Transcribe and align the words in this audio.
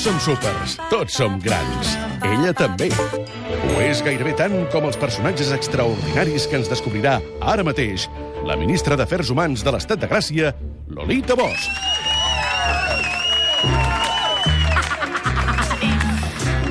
Tots 0.00 0.08
som 0.08 0.20
súpers, 0.32 0.74
tots 0.88 1.12
som 1.12 1.34
grans. 1.44 1.90
Ella 2.24 2.54
també. 2.56 2.86
Ho 2.88 3.80
és 3.84 3.98
gairebé 4.00 4.30
tant 4.32 4.54
com 4.72 4.86
els 4.88 4.96
personatges 4.96 5.50
extraordinaris 5.52 6.46
que 6.48 6.56
ens 6.56 6.70
descobrirà 6.72 7.18
ara 7.44 7.60
mateix 7.68 8.06
la 8.48 8.56
ministra 8.56 8.96
d'Afers 8.96 9.28
Humans 9.28 9.60
de 9.60 9.74
l'Estat 9.74 10.00
de 10.00 10.08
Gràcia, 10.08 10.54
Lolita 10.88 11.36
Bosch. 11.36 11.68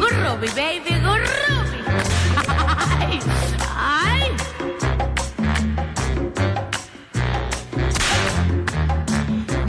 Gurrubi, 0.02 0.50
baby, 0.58 0.98
gurrubi. 1.06 1.86
Ay. 3.78 4.26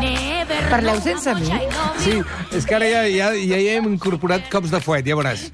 Never 0.01 0.65
Parleu 0.73 1.05
sense 1.05 1.37
mi? 1.37 1.70
Sí, 2.01 2.23
és 2.57 2.65
que 2.65 2.75
ara 2.79 2.87
ja, 2.89 3.03
ja, 3.13 3.31
ja 3.37 3.59
hi 3.61 3.69
hem 3.75 3.89
incorporat 3.93 4.47
cops 4.53 4.73
de 4.73 4.81
fuet, 4.81 5.07
ja 5.07 5.17
veuràs. 5.19 5.51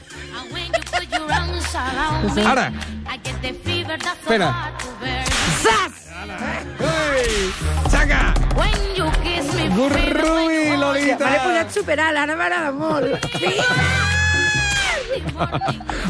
Ara. 2.47 2.71
Espera. 3.47 4.51
Zas! 5.63 6.03
Ei! 6.81 7.53
Xaca! 7.91 8.21
When 8.59 8.79
you 8.97 9.11
kiss 9.23 9.53
me, 9.55 9.69
l'he 9.69 10.77
Lolita! 10.79 11.33
posat 11.47 11.81
superalt, 11.81 12.23
ara 12.25 12.37
m'agrada 12.39 12.73
molt. 12.73 13.27
Sí. 13.39 14.16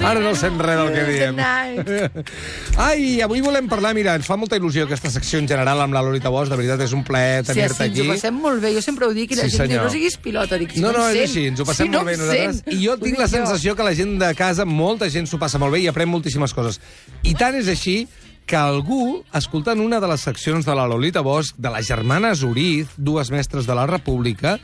Ara 0.07 0.21
no 0.21 0.35
sent 0.39 0.59
res 0.63 0.79
del 0.81 0.93
que 0.95 1.05
diem. 1.11 1.39
Ai, 2.87 3.21
avui 3.25 3.41
volem 3.45 3.69
parlar, 3.71 3.93
mira, 3.97 4.15
ens 4.19 4.27
fa 4.29 4.37
molta 4.39 4.59
il·lusió 4.59 4.85
aquesta 4.87 5.11
secció 5.13 5.39
en 5.41 5.49
general 5.49 5.81
amb 5.85 5.95
la 5.97 6.03
Lolita 6.05 6.31
Bosch, 6.33 6.51
de 6.53 6.59
veritat 6.59 6.83
és 6.87 6.93
un 6.97 7.05
plaer 7.07 7.43
Sí, 7.45 7.53
sí, 7.53 7.55
tenir-te 7.55 7.85
ens 7.87 7.99
ho 7.99 8.03
aquí. 8.03 8.09
passem 8.15 8.39
molt 8.43 8.63
bé. 8.63 8.75
Jo 8.77 8.83
sempre 8.85 9.09
ho 9.09 9.15
dic 9.17 9.33
i 9.33 9.39
la 9.41 9.47
Sí, 9.49 9.57
gent 9.57 9.73
diu, 9.73 9.83
no 9.83 9.91
siguis 9.93 10.17
pilota. 10.23 10.59
Dic, 10.61 10.75
si 10.77 10.81
No, 10.85 10.93
no, 10.93 11.07
em 11.11 11.17
és 11.23 11.31
així, 11.31 11.47
ens 11.53 11.61
ho 11.61 11.67
passem 11.69 11.87
si 11.87 11.93
molt 11.93 12.03
no 12.05 12.11
bé 12.11 12.17
nosaltres. 12.21 12.63
sent. 12.63 12.75
I 12.77 12.83
jo 12.87 12.97
tinc 13.01 13.19
la 13.19 13.29
sensació 13.33 13.77
que 13.77 13.87
la 13.87 13.95
gent 13.95 14.17
de 14.23 14.33
casa, 14.39 14.65
molta 14.69 15.09
gent 15.11 15.27
s'ho 15.31 15.39
passa 15.43 15.59
molt 15.63 15.73
bé 15.77 15.81
i 15.85 15.89
aprèn 15.91 16.09
moltíssimes 16.13 16.55
coses. 16.55 16.81
I 17.23 17.35
tant 17.35 17.55
és 17.59 17.69
així 17.73 18.07
que 18.47 18.55
algú, 18.55 19.25
escoltant 19.35 19.81
una 19.83 19.99
de 19.99 20.07
les 20.07 20.21
seccions 20.23 20.65
de 20.65 20.75
la 20.79 20.87
Lolita 20.87 21.21
Bosch, 21.21 21.57
de 21.59 21.71
les 21.75 21.87
germanes 21.89 22.45
Uriz, 22.47 22.87
dues 22.97 23.31
mestres 23.35 23.67
de 23.67 23.75
la 23.75 23.87
República, 23.91 24.61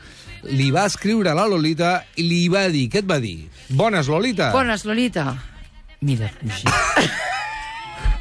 li 0.51 0.71
va 0.71 0.85
escriure 0.89 1.29
a 1.31 1.35
la 1.37 1.45
Lolita 1.47 2.03
i 2.19 2.23
li 2.27 2.47
va 2.51 2.67
dir, 2.69 2.89
què 2.91 2.99
et 3.03 3.09
va 3.09 3.19
dir? 3.23 3.49
Bones, 3.69 4.07
Lolita. 4.11 4.51
Bones, 4.51 4.83
Lolita. 4.85 5.33
Mira, 6.01 6.31
Roger. 6.41 6.71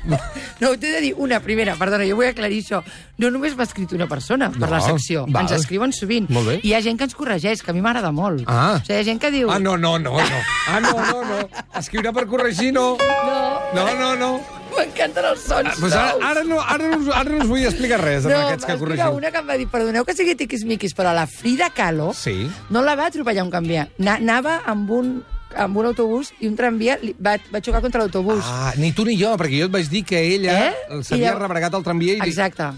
No, 0.04 0.70
t'he 0.78 0.90
de 0.90 1.00
dir 1.00 1.12
una 1.18 1.38
primera, 1.42 1.76
perdona, 1.78 2.02
jo 2.08 2.16
vull 2.18 2.26
aclarir 2.26 2.58
això. 2.64 2.80
No 3.22 3.28
només 3.30 3.54
m'ha 3.58 3.62
escrit 3.68 3.92
una 3.94 4.08
persona 4.10 4.48
per 4.50 4.64
No, 4.64 4.70
la 4.72 4.80
secció, 4.82 5.24
val. 5.28 5.44
ens 5.44 5.52
escriuen 5.60 5.92
sovint. 5.94 6.26
Molt 6.30 6.48
bé. 6.48 6.56
I 6.62 6.72
hi 6.72 6.74
ha 6.74 6.80
gent 6.82 6.98
que 6.98 7.06
ens 7.06 7.14
corregeix, 7.14 7.62
que 7.62 7.70
a 7.70 7.74
mi 7.74 7.82
m'agrada 7.84 8.10
molt. 8.14 8.42
Ah. 8.50 8.80
O 8.80 8.82
sigui, 8.82 8.96
hi 8.96 9.00
ha 9.00 9.04
gent 9.06 9.20
que 9.22 9.30
diu... 9.30 9.50
Ah, 9.50 9.60
no, 9.62 9.76
no, 9.78 9.98
no, 10.02 10.16
no. 10.18 10.40
Ah, 10.68 10.80
no, 10.82 10.92
no, 10.98 11.22
no. 11.28 11.64
Escriure 11.78 12.12
per 12.12 12.26
corregir, 12.26 12.72
no. 12.74 12.96
No, 12.98 13.38
No, 13.74 13.86
no, 13.98 14.16
no. 14.16 14.61
M'encanten 14.76 15.24
els 15.24 15.40
sons 15.42 15.68
Ah, 15.72 15.74
pues 15.80 15.92
ara, 15.92 16.14
ara, 16.30 16.44
no, 16.44 16.60
ara, 16.60 16.88
no, 16.88 16.98
us- 16.98 17.14
ara 17.14 17.30
no 17.30 17.38
us 17.42 17.48
vull 17.48 17.64
explicar 17.64 18.00
res, 18.00 18.24
no, 18.24 18.36
aquests 18.46 18.64
que 18.66 18.76
corregiu. 18.78 19.10
una 19.16 19.30
que 19.30 19.38
em 19.38 19.48
va 19.48 19.56
dir, 19.56 19.68
perdoneu 19.68 20.04
que 20.04 20.14
sigui 20.14 20.34
tiquismiquis, 20.34 20.94
però 20.94 21.12
la 21.14 21.26
Frida 21.26 21.70
Kahlo 21.70 22.12
Sí. 22.14 22.50
no 22.70 22.82
la 22.82 22.94
va 22.96 23.06
atropellar 23.06 23.44
un 23.44 23.50
canviar. 23.50 23.88
Na 23.98 24.14
anava 24.16 24.62
amb 24.66 24.90
un, 24.90 25.24
amb 25.56 25.76
un 25.76 25.86
autobús 25.86 26.32
i 26.40 26.46
un 26.48 26.56
tramvia 26.56 26.98
li, 27.02 27.14
va, 27.20 27.36
va 27.52 27.60
xocar 27.60 27.80
contra 27.82 28.00
l'autobús. 28.00 28.40
Ah, 28.44 28.72
ni 28.76 28.92
tu 28.92 29.04
ni 29.04 29.18
jo, 29.20 29.34
perquè 29.36 29.58
jo 29.60 29.66
et 29.66 29.72
vaig 29.72 29.88
dir 29.88 30.04
que 30.04 30.20
ella 30.34 30.68
Eh? 30.68 30.74
s'havia 31.02 31.34
rebregat 31.34 31.74
al 31.74 31.82
tramvia 31.84 32.14
i... 32.14 32.20
Exacte. 32.24 32.70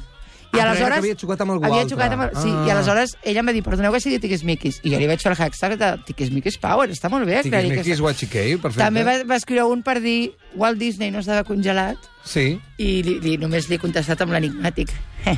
Però 0.63 0.75
era 0.77 0.89
que 0.95 0.99
havia 1.03 1.17
xocat 1.17 1.41
amb 1.41 1.51
algú 1.53 1.65
havia 1.65 1.83
altre. 1.83 1.97
xocat 1.97 2.13
amb 2.13 2.23
Sí, 2.43 2.51
Ah. 2.55 2.65
i 2.67 2.71
aleshores 2.71 3.17
ella 3.23 3.41
em 3.41 3.47
va 3.49 3.53
dir, 3.53 3.63
perdoneu 3.63 3.93
que 3.93 4.01
sigui 4.01 4.19
tiquismiquis. 4.19 4.81
I 4.83 4.91
jo 4.93 4.99
li 4.99 5.07
vaig 5.07 5.21
fer 5.21 5.33
el 5.33 5.39
hashtag 5.39 5.79
de 5.79 5.91
tiquismiquis 6.07 6.59
power. 6.59 6.89
Està 6.91 7.09
molt 7.11 7.27
bé 7.27 7.43
Tiquismiquis. 7.43 8.01
Guachiquei, 8.01 8.57
perfecte. 8.57 8.85
També 8.85 9.03
va, 9.05 9.25
va 9.25 9.37
escriure 9.37 9.65
un 9.67 9.83
per 9.83 10.01
dir 10.01 10.33
Walt 10.55 10.79
Disney 10.79 11.11
no 11.11 11.19
estava 11.21 11.45
congelat 11.45 11.97
Sí. 12.25 12.61
i 12.79 13.03
li, 13.03 13.19
li, 13.21 13.37
només 13.39 13.69
li 13.69 13.75
he 13.77 13.79
contestat 13.79 14.21
amb 14.23 14.33
l'enigmàtic. 14.33 14.91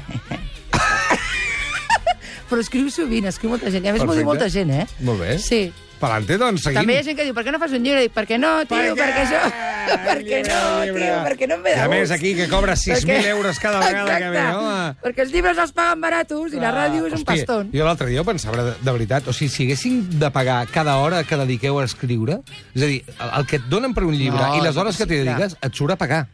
Però 2.48 2.60
escriu 2.62 2.86
sovint, 2.94 3.26
escriu 3.26 3.50
molta 3.50 3.70
gent. 3.74 3.84
I 3.84 3.90
a 3.90 3.92
més 3.96 4.04
m'ho 4.06 4.14
diu 4.14 4.24
molta 4.28 4.46
gent, 4.48 4.70
eh? 4.70 4.84
Molt 5.02 5.18
bé. 5.20 5.38
Sí. 5.42 5.72
Palante, 6.00 6.36
doncs, 6.36 6.60
seguim. 6.66 6.76
També 6.82 6.92
hi 6.92 6.98
ha 7.00 7.04
gent 7.06 7.16
que 7.16 7.24
diu, 7.24 7.32
per 7.36 7.42
què 7.46 7.52
no 7.54 7.58
fas 7.62 7.72
un 7.72 7.80
llibre? 7.84 8.02
Dic, 8.04 8.12
per 8.12 8.26
què 8.28 8.36
no, 8.38 8.50
tio? 8.68 8.76
Per 8.76 8.96
Per 8.98 9.06
què? 9.16 9.22
això? 9.22 9.40
Per 10.04 10.16
què 10.26 10.40
no, 10.44 10.58
tio? 10.98 11.14
Per 11.24 11.32
què 11.38 11.46
no 11.48 11.54
em 11.56 11.62
ve 11.64 11.72
de 11.72 11.76
I 11.78 11.80
a 11.80 11.88
més, 11.88 12.02
gust? 12.08 12.12
aquí, 12.18 12.34
que 12.36 12.48
cobra 12.52 12.74
6.000 12.76 13.06
Perquè- 13.06 13.30
euros 13.30 13.58
cada 13.62 13.78
vegada 13.80 14.18
que 14.18 14.28
ve, 14.34 14.38
Exacte. 14.42 14.56
home. 14.58 14.94
Perquè 15.06 15.24
els 15.24 15.32
llibres 15.32 15.58
els 15.64 15.72
paguen 15.72 16.00
baratos 16.04 16.52
i 16.52 16.60
la 16.60 16.72
ràdio 16.74 17.06
és 17.06 17.12
un 17.14 17.18
Hòstia, 17.20 17.30
paston. 17.46 17.70
Jo 17.72 17.84
l'altre 17.88 18.08
dia 18.10 18.20
ho 18.20 18.24
pensava, 18.28 18.62
de, 18.62 18.74
de 18.82 18.92
veritat, 18.98 19.28
o 19.28 19.32
sigui, 19.32 19.48
si 19.54 19.64
haguéssim 19.64 20.02
de 20.20 20.30
pagar 20.34 20.58
cada 20.74 20.96
hora 21.00 21.22
que 21.24 21.36
dediqueu 21.40 21.78
a 21.80 21.84
escriure, 21.88 22.40
és 22.74 22.82
a 22.82 22.86
dir, 22.92 23.00
el, 23.16 23.30
el 23.40 23.46
que 23.46 23.56
et 23.62 23.68
donen 23.72 23.94
per 23.94 24.04
un 24.04 24.12
llibre 24.18 24.42
No, 24.42 24.56
i 24.58 24.60
les 24.66 24.76
hores 24.76 24.96
que 25.00 25.06
t'hi 25.06 25.22
dediques, 25.24 25.56
et 25.62 25.72
surt 25.74 25.96
a 25.96 25.96
pagar. 25.96 26.26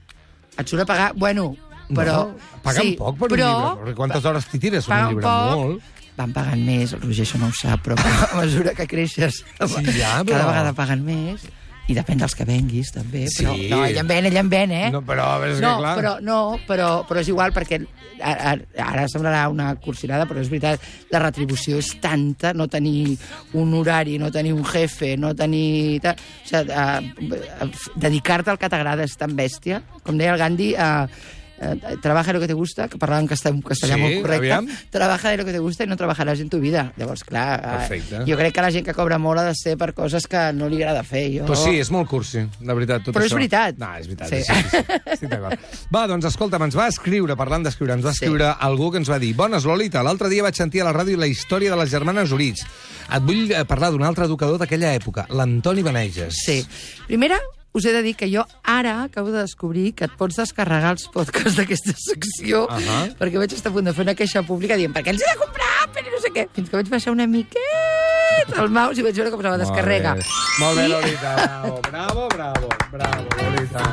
Et 0.58 0.66
surt 0.66 0.82
a 0.82 0.86
pagar, 0.88 1.12
bueno, 1.14 1.52
però... 1.92 2.32
No, 2.32 2.38
paguen 2.64 2.82
sí, 2.82 2.96
poc 2.98 3.18
per 3.20 3.28
però, 3.36 3.52
un 3.52 3.78
llibre. 3.78 3.94
Quantes 3.94 4.24
hores 4.24 4.46
t'hi 4.50 4.58
tires 4.58 4.88
un 4.88 4.96
llibre? 5.08 5.22
poc, 5.22 5.56
Molt. 5.60 5.82
Van 6.16 6.32
pagant 6.36 6.60
més, 6.66 6.92
el 6.92 7.00
Roger 7.06 7.24
això 7.24 7.38
no 7.40 7.48
ho 7.48 7.56
sap, 7.56 7.80
però 7.86 7.96
a 7.96 8.36
mesura 8.42 8.74
que 8.76 8.84
creixes 8.86 9.40
Sí, 9.42 9.84
ja, 9.96 10.18
cada 10.20 10.24
però- 10.28 10.46
vegada 10.50 10.72
paguen 10.76 11.04
més. 11.06 11.48
I 11.90 11.96
depèn 11.98 12.20
dels 12.20 12.36
que 12.38 12.44
venguis, 12.46 12.92
també. 12.94 13.24
Sí. 13.26 13.42
Però, 13.42 13.56
no, 13.72 13.80
ella 13.84 14.04
en 14.04 14.06
ven, 14.06 14.26
ella 14.28 14.40
en 14.44 14.48
ven, 14.52 14.70
eh? 14.70 14.90
No, 14.94 15.00
però 15.02 15.24
és 15.48 15.58
no, 15.58 15.72
que 15.72 15.80
clar... 15.82 15.94
però, 15.98 16.12
no, 16.22 16.36
però, 16.68 16.86
però 17.08 17.18
és 17.24 17.28
igual, 17.32 17.50
perquè 17.52 17.80
ara, 18.22 18.52
ara 18.78 19.08
semblarà 19.10 19.40
una 19.50 19.72
cursilada, 19.82 20.28
però 20.30 20.38
és 20.44 20.48
veritat, 20.52 20.78
la 21.10 21.18
retribució 21.24 21.80
és 21.82 21.90
tanta, 22.00 22.52
no 22.54 22.68
tenir 22.70 23.16
un 23.58 23.74
horari, 23.74 24.14
no 24.22 24.30
tenir 24.30 24.54
un 24.54 24.62
jefe, 24.64 25.16
no 25.18 25.34
tenir... 25.34 25.98
ta- 26.06 26.14
O 26.14 26.48
sigui, 26.52 26.70
uh, 26.70 27.68
dedicar-te 27.98 28.54
al 28.54 28.62
que 28.62 28.70
t'agrada 28.70 29.02
és 29.10 29.18
tan 29.18 29.34
bèstia. 29.36 29.82
Com 30.06 30.16
deia 30.22 30.36
el 30.36 30.40
Gandhi, 30.40 30.74
uh, 30.78 31.41
uh, 31.62 32.00
trabaja 32.02 32.32
lo 32.32 32.40
que 32.40 32.48
te 32.48 32.52
gusta, 32.54 32.88
que 32.88 32.98
parlava 32.98 33.20
en 33.22 33.28
castellà, 33.28 33.54
en 33.56 33.62
castellà 33.62 33.94
Sí, 33.94 34.00
molt 34.02 34.20
correcte, 34.22 34.52
aviam. 34.52 34.68
trabaja 34.90 35.30
de 35.30 35.36
lo 35.38 35.44
que 35.44 35.52
te 35.52 35.58
gusta 35.60 35.84
i 35.84 35.86
no 35.86 35.96
treballaràs 35.96 36.40
en 36.40 36.48
tu 36.50 36.58
vida. 36.60 36.92
Llavors, 36.96 37.22
clar, 37.24 37.60
eh, 37.60 37.76
Perfecte. 37.78 38.24
jo 38.30 38.36
crec 38.36 38.54
que 38.54 38.62
la 38.62 38.70
gent 38.72 38.84
que 38.86 38.94
cobra 38.94 39.18
molt 39.18 39.40
ha 39.40 39.44
de 39.44 39.54
ser 39.54 39.76
per 39.78 39.92
coses 39.94 40.26
que 40.26 40.52
no 40.52 40.68
li 40.68 40.82
agrada 40.82 41.02
fer. 41.04 41.24
Jo... 41.38 41.46
Però 41.46 41.56
sí, 41.56 41.78
és 41.80 41.90
molt 41.90 42.08
cursi, 42.10 42.44
de 42.60 42.74
veritat, 42.74 43.04
tot 43.04 43.14
Però 43.14 43.24
és 43.24 43.30
això. 43.32 43.36
veritat. 43.40 43.78
No, 43.78 43.92
és 43.96 44.06
veritat. 44.08 44.28
Sí. 44.28 44.42
Sí. 44.42 44.52
Sí, 44.52 44.78
sí. 44.82 45.00
Estic 45.16 45.28
d'acord. 45.30 45.58
Va, 45.94 46.06
doncs 46.10 46.24
escolta'm, 46.26 46.62
ens 46.68 46.76
va 46.76 46.88
escriure, 46.88 47.36
parlant 47.36 47.62
d'escriure, 47.64 47.94
ens 47.94 48.04
va 48.04 48.12
Sí. 48.12 48.24
escriure 48.24 48.52
algú 48.60 48.90
que 48.90 48.98
ens 48.98 49.08
va 49.10 49.18
dir 49.18 49.34
Bones, 49.36 49.64
Lolita, 49.64 50.02
l'altre 50.02 50.28
dia 50.28 50.42
vaig 50.42 50.54
sentir 50.54 50.82
a 50.82 50.84
la 50.84 50.92
ràdio 50.92 51.16
la 51.16 51.26
història 51.26 51.70
de 51.70 51.76
les 51.76 51.90
germanes 51.90 52.32
Orits. 52.32 52.64
Et 53.12 53.22
vull 53.22 53.50
eh, 53.52 53.64
parlar 53.68 53.90
d'un 53.92 54.02
altre 54.04 54.24
educador 54.24 54.58
d'aquella 54.58 54.94
època, 54.94 55.26
l'Antoni 55.30 55.82
Beneges. 55.82 56.34
Sí. 56.44 56.64
Primera, 57.06 57.38
us 57.72 57.84
he 57.86 57.92
de 57.92 58.02
dir 58.04 58.14
que 58.16 58.28
jo 58.28 58.44
ara 58.64 59.02
acabo 59.04 59.30
de 59.32 59.40
descobrir 59.40 59.94
que 59.96 60.04
et 60.04 60.16
pots 60.18 60.36
descarregar 60.36 60.92
els 60.96 61.06
podcasts 61.12 61.56
d'aquesta 61.56 61.94
secció, 61.96 62.66
Ahà. 62.68 62.98
perquè 63.18 63.38
vaig 63.40 63.52
estar 63.56 63.70
a 63.72 63.74
punt 63.74 63.86
de 63.88 63.94
fer 63.96 64.04
una 64.04 64.14
queixa 64.18 64.42
pública 64.44 64.76
dient 64.76 64.92
per 64.92 65.02
què 65.06 65.10
els 65.14 65.22
he 65.24 65.30
de 65.30 65.38
comprar, 65.40 65.88
però 65.94 66.12
no 66.12 66.20
sé 66.20 66.32
què. 66.34 66.46
Fins 66.52 66.68
que 66.68 66.76
vaig 66.76 66.90
baixar 66.92 67.12
una 67.16 67.26
miqueta 67.26 68.60
el 68.62 68.70
mouse 68.74 69.00
i 69.00 69.04
vaig 69.06 69.14
veure 69.16 69.30
com 69.32 69.40
se 69.42 69.48
la 69.52 69.58
descarrega. 69.60 70.14
Molt 70.16 70.26
bé, 70.26 70.60
Molt 70.62 70.76
bé 70.80 70.88
Lolita, 70.88 71.34
bravo, 71.36 71.80
bravo, 71.88 72.28
bravo, 72.28 72.68
bravo, 72.90 73.26
Lolita. 73.38 73.84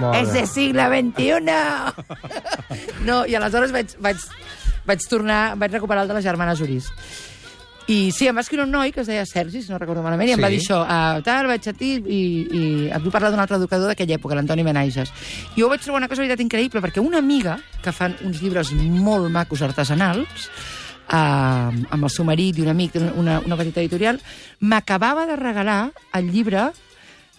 Molt 0.00 0.16
És 0.18 0.32
de 0.34 0.46
siglo 0.50 0.82
XXI! 0.90 1.38
no, 3.06 3.22
i 3.30 3.36
aleshores 3.38 3.72
vaig, 3.74 3.94
vaig, 4.02 4.18
vaig 4.88 5.06
tornar, 5.08 5.54
vaig 5.60 5.76
recuperar 5.78 6.02
el 6.04 6.10
de 6.10 6.16
les 6.18 6.24
germanes 6.26 6.60
Uris. 6.64 6.90
I 7.86 8.12
sí, 8.16 8.26
em 8.26 8.36
va 8.36 8.40
escriure 8.40 8.64
un 8.64 8.70
noi 8.72 8.92
que 8.92 9.02
es 9.02 9.06
deia 9.10 9.26
Sergi, 9.28 9.60
si 9.60 9.70
no 9.70 9.76
recordo 9.78 10.02
malament, 10.02 10.30
i 10.30 10.32
em 10.32 10.38
Sí. 10.38 10.42
va 10.42 10.48
dir 10.48 10.60
això, 10.62 10.78
uh, 10.84 11.22
tal, 11.22 11.46
vaig 11.46 11.66
a 11.68 11.72
ti, 11.76 11.90
i, 12.00 12.20
i 12.48 12.62
em 12.88 13.02
vull 13.02 13.12
parlar 13.12 13.30
d'un 13.30 13.40
altre 13.40 13.56
educador 13.56 13.88
d'aquella 13.92 14.16
època, 14.16 14.34
l'Antoni 14.34 14.64
Menaiges. 14.64 15.12
I 15.56 15.60
jo 15.60 15.68
vaig 15.68 15.82
trobar 15.84 15.98
una 16.00 16.08
veritat 16.08 16.40
increïble, 16.40 16.80
perquè 16.80 17.04
una 17.04 17.18
amiga, 17.18 17.58
que 17.82 17.92
fan 17.92 18.16
uns 18.24 18.40
llibres 18.40 18.72
molt 18.72 19.28
macos 19.30 19.60
artesanals, 19.60 20.48
uh, 21.12 21.68
amb 21.90 22.02
el 22.02 22.10
seu 22.10 22.24
marit 22.24 22.56
i 22.56 22.62
un 22.62 22.68
amic, 22.72 22.96
una, 23.16 23.40
una 23.44 23.56
petita 23.60 23.80
editorial, 23.80 24.18
m'acabava 24.60 25.26
de 25.26 25.36
regalar 25.36 25.92
el 26.14 26.30
llibre 26.32 26.70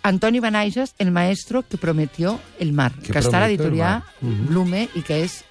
Antoni 0.03 0.39
Benaiges, 0.39 0.93
el 0.99 1.09
maestro 1.09 1.63
que 1.67 1.77
prometió 1.77 2.39
el 2.59 2.71
mar, 2.73 2.91
Que 3.01 3.11
que, 3.13 3.19
està 3.19 3.39
a 3.41 3.47
l'editorial. 3.47 4.03
Mhm. 4.21 4.45
Blume 4.51 4.89
i 4.93 5.01
que 5.01 5.23
és 5.23 5.43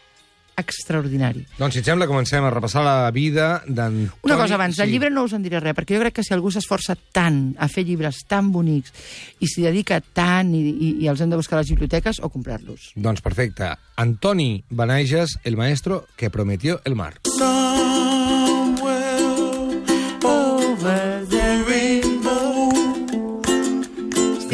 extraordinari. 0.56 1.44
Doncs, 1.58 1.74
si 1.74 1.82
et 1.82 1.88
sembla, 1.88 2.08
comencem 2.10 2.44
a 2.44 2.52
repassar 2.52 2.84
la 2.86 3.10
vida 3.14 3.62
d'en 3.66 4.04
Una 4.22 4.36
cosa 4.38 4.54
abans, 4.58 4.76
del 4.76 4.90
llibre 4.90 5.10
no 5.10 5.24
us 5.26 5.34
en 5.36 5.44
diré 5.44 5.60
res, 5.62 5.76
perquè 5.76 5.96
jo 5.96 6.02
crec 6.04 6.18
que 6.18 6.26
si 6.26 6.34
algú 6.34 6.52
s'esforça 6.54 6.96
tant 6.96 7.54
a 7.58 7.68
fer 7.68 7.86
llibres 7.88 8.22
tan 8.28 8.52
bonics 8.54 8.94
i 9.40 9.50
s'hi 9.50 9.66
dedica 9.66 10.00
tant 10.00 10.54
i, 10.54 10.62
i, 10.70 10.90
i 11.04 11.10
els 11.10 11.20
hem 11.20 11.32
de 11.32 11.40
buscar 11.40 11.58
a 11.58 11.62
les 11.62 11.72
biblioteques 11.74 12.20
o 12.22 12.30
comprar-los. 12.30 12.92
Doncs 12.96 13.24
perfecte. 13.24 13.74
Antoni 13.96 14.64
Beneges, 14.70 15.38
el 15.44 15.56
maestro 15.56 16.04
que 16.16 16.30
prometió 16.30 16.80
el 16.84 16.94
mar. 16.94 17.14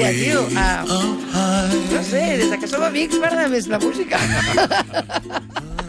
Hòstia, 0.00 0.11
tio, 0.17 0.41
uh, 0.49 1.93
no 1.93 2.03
sé, 2.03 2.23
des 2.41 2.49
de 2.50 2.58
que 2.58 2.69
som 2.70 2.87
amics 2.87 3.19
m'agrada 3.20 3.50
més 3.53 3.69
la 3.69 3.79
música. 3.82 4.17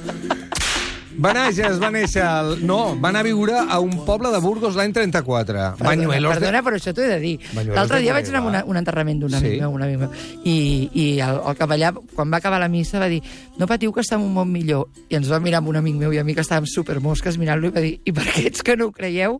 Benages 1.17 1.79
va 1.81 1.89
néixer... 1.91 2.21
Al... 2.23 2.53
No, 2.65 2.95
va 3.01 3.09
anar 3.09 3.19
a 3.21 3.27
viure 3.27 3.57
a 3.59 3.79
un 3.83 3.91
poble 4.07 4.31
de 4.31 4.39
Burgos 4.43 4.75
l'any 4.79 4.93
34. 4.95 5.45
Perdona, 5.53 5.75
Bañuelos 5.89 6.33
perdona, 6.37 6.61
però 6.63 6.77
això 6.79 6.93
t'ho 6.95 7.03
he 7.03 7.09
de 7.11 7.19
dir. 7.19 7.33
L'altre 7.67 7.97
de 7.99 8.03
dia 8.05 8.13
vaig 8.15 8.29
anar 8.31 8.41
a 8.43 8.47
una, 8.47 8.61
un 8.65 8.79
enterrament 8.79 9.19
d'un 9.21 9.29
Sí. 9.31 9.41
amic 9.41 9.59
meu, 9.61 9.71
un 9.75 9.83
amic 9.83 9.99
meu, 10.05 10.11
i, 10.43 10.55
i 10.93 11.05
el, 11.19 11.41
el 11.51 11.57
capellà, 11.59 11.91
quan 12.15 12.31
va 12.31 12.37
acabar 12.41 12.59
la 12.63 12.69
missa, 12.71 12.99
va 13.01 13.09
dir 13.11 13.21
no 13.59 13.67
patiu 13.67 13.91
que 13.93 14.01
està 14.05 14.15
en 14.19 14.25
un 14.29 14.33
món 14.33 14.51
millor. 14.51 14.87
I 15.09 15.19
ens 15.19 15.29
va 15.31 15.39
mirar 15.43 15.59
amb 15.61 15.69
un 15.73 15.81
amic 15.81 15.95
meu 15.99 16.13
i 16.15 16.19
a 16.21 16.23
mi 16.23 16.33
que 16.37 16.41
estàvem 16.45 16.65
supermosques 16.69 17.37
mirant-lo 17.41 17.67
i 17.71 17.75
va 17.75 17.83
dir 17.83 17.93
i 18.05 18.11
per 18.15 18.27
aquests 18.29 18.63
que 18.63 18.77
no 18.79 18.87
ho 18.89 18.95
creieu, 18.95 19.39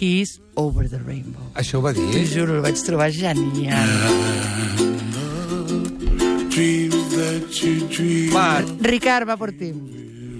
he's 0.00 0.40
over 0.56 0.88
the 0.88 0.98
rainbow. 1.04 1.50
Això 1.54 1.78
ho 1.78 1.84
va 1.84 1.92
T'ho 1.94 2.06
dir? 2.10 2.24
juro, 2.32 2.56
el 2.58 2.62
vaig 2.64 2.80
trobar 2.86 3.10
genial. 3.12 3.88
Va, 8.34 8.62
Ricard, 8.80 9.26
va 9.28 9.36
per 9.36 9.52
ti. 9.58 9.72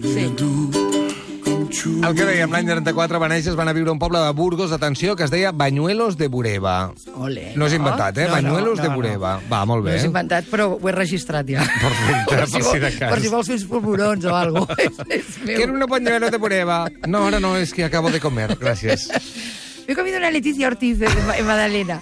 Sí. 0.04 1.90
el 2.06 2.14
que 2.14 2.24
dèiem, 2.24 2.52
l'any 2.52 2.66
34 2.68 3.18
Benages 3.20 3.56
van 3.58 3.68
a 3.68 3.72
viure 3.76 3.90
a 3.90 3.94
un 3.94 3.98
poble 3.98 4.20
de 4.22 4.30
Burgos, 4.36 4.70
atenció, 4.72 5.16
que 5.16 5.24
es 5.26 5.30
deia 5.32 5.50
Bañuelos 5.52 6.16
de 6.16 6.28
Bureba. 6.28 6.92
Ole, 7.16 7.52
No 7.56 7.66
és 7.66 7.74
inventat, 7.76 8.16
eh? 8.18 8.26
No, 8.28 8.28
no, 8.28 8.34
Bañuelos 8.36 8.78
de 8.78 8.84
no, 8.84 8.90
no. 8.90 8.96
Bureba. 8.96 9.32
Va, 9.50 9.64
molt 9.68 9.82
No 9.84 9.90
bé. 9.90 9.96
és 9.98 10.04
inventat, 10.06 10.46
però 10.50 10.68
ho 10.78 10.88
he 10.88 10.92
registrat 10.92 11.48
ja. 11.50 11.64
Perfecte, 11.64 12.36
per 12.36 12.46
si 12.48 12.58
de 12.58 12.64
vols, 12.64 12.98
cas. 13.00 13.10
per 13.10 13.20
si 13.20 13.28
vols 13.32 13.48
fer 13.50 13.56
uns 13.58 13.66
polvorons 13.68 14.24
o 14.24 14.36
alguna 14.36 14.66
cosa. 14.66 14.76
és, 14.78 15.00
és. 15.08 15.38
Quiero 15.44 15.72
unos 15.74 15.88
pañuelos 15.90 16.30
de 16.30 16.38
Bureba. 16.38 16.78
No, 17.08 17.24
ahora 17.24 17.40
no, 17.40 17.56
es 17.56 17.72
que 17.74 17.84
acabo 17.84 18.10
de 18.10 18.20
comer. 18.20 18.56
Gracias. 18.60 19.08
Me 19.86 19.92
he 19.92 19.96
comido 19.96 20.16
una 20.18 20.30
Leticia 20.30 20.68
Ortiz 20.68 21.00
en 21.02 21.46
Madalena. 21.46 22.00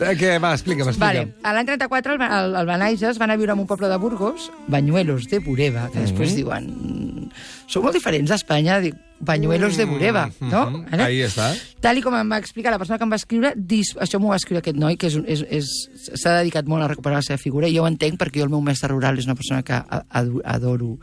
Eh, 0.00 0.14
Què? 0.18 0.32
Va, 0.42 0.50
explica'm, 0.56 0.88
explica'm. 0.90 1.30
Vale. 1.30 1.34
A 1.46 1.52
l'any 1.54 1.66
34 1.68 2.14
el, 2.16 2.22
el, 2.26 2.54
el 2.58 2.66
Benages 2.66 3.18
van 3.22 3.30
a 3.30 3.36
viure 3.38 3.52
en 3.54 3.60
un 3.62 3.66
poble 3.70 3.86
de 3.88 3.96
Burgos, 4.02 4.50
Banyuelos 4.66 5.28
de 5.30 5.38
Bureba, 5.38 5.88
que 5.92 6.00
després 6.00 6.32
Mhm. 6.32 6.36
diuen... 6.36 7.30
Sou 7.66 7.82
molt 7.82 7.94
diferents 7.96 8.30
a 8.30 8.34
Espanya, 8.36 8.80
dic, 8.82 8.94
Banyuelos 9.24 9.76
de 9.78 9.84
Bureba, 9.86 10.26
no? 10.40 10.64
Mhm. 10.70 10.90
Vale? 10.90 11.02
Ahí 11.04 11.20
està. 11.22 11.52
Tal 11.80 11.98
i 11.98 12.02
com 12.02 12.14
em 12.18 12.30
va 12.30 12.38
explicar 12.42 12.72
la 12.74 12.78
persona 12.78 12.98
que 12.98 13.04
em 13.06 13.12
va 13.12 13.16
escriure, 13.16 13.52
dis... 13.56 13.94
això 13.96 14.18
m'ho 14.20 14.28
va 14.34 14.36
escriure 14.36 14.58
aquest 14.58 14.76
noi, 14.76 14.96
que 14.98 15.08
s'ha 15.10 16.34
dedicat 16.40 16.66
molt 16.66 16.82
a 16.84 16.88
recuperar 16.88 17.18
la 17.22 17.22
seva 17.22 17.38
figura, 17.38 17.68
i 17.68 17.76
jo 17.76 17.84
ho 17.84 17.88
entenc 17.88 18.18
perquè 18.20 18.42
jo 18.42 18.44
el 18.48 18.50
meu 18.50 18.60
mestre 18.60 18.90
rural 18.90 19.16
és 19.18 19.26
una 19.30 19.36
persona 19.38 19.62
que 19.62 19.78
adoro, 20.10 20.98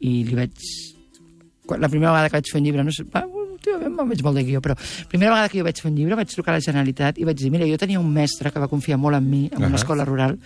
i 0.00 0.22
li 0.24 0.34
vaig... 0.36 0.52
La 1.80 1.88
primera 1.88 2.12
vegada 2.12 2.28
que 2.28 2.36
vaig 2.36 2.50
fer 2.52 2.60
un 2.60 2.66
llibre, 2.66 2.84
no 2.84 2.92
sé, 2.92 3.04
va, 3.08 3.24
me'n 3.72 4.08
veig 4.08 4.22
molt 4.22 4.36
de 4.36 4.44
guió, 4.44 4.60
però 4.60 4.76
primera 5.08 5.30
vegada 5.32 5.48
que 5.48 5.58
jo 5.58 5.64
vaig 5.64 5.80
fer 5.80 5.90
un 5.90 5.96
llibre 5.98 6.14
vaig 6.18 6.28
trucar 6.32 6.54
a 6.54 6.58
la 6.58 6.64
Generalitat 6.64 7.18
i 7.18 7.24
vaig 7.24 7.36
dir, 7.38 7.50
mira, 7.50 7.66
jo 7.66 7.78
tenia 7.78 8.00
un 8.00 8.10
mestre 8.12 8.50
que 8.52 8.60
va 8.60 8.68
confiar 8.68 8.98
molt 8.98 9.16
en 9.16 9.28
mi, 9.30 9.46
en 9.52 9.58
una 9.58 9.68
Ahà. 9.72 9.80
escola 9.82 10.04
rural, 10.04 10.38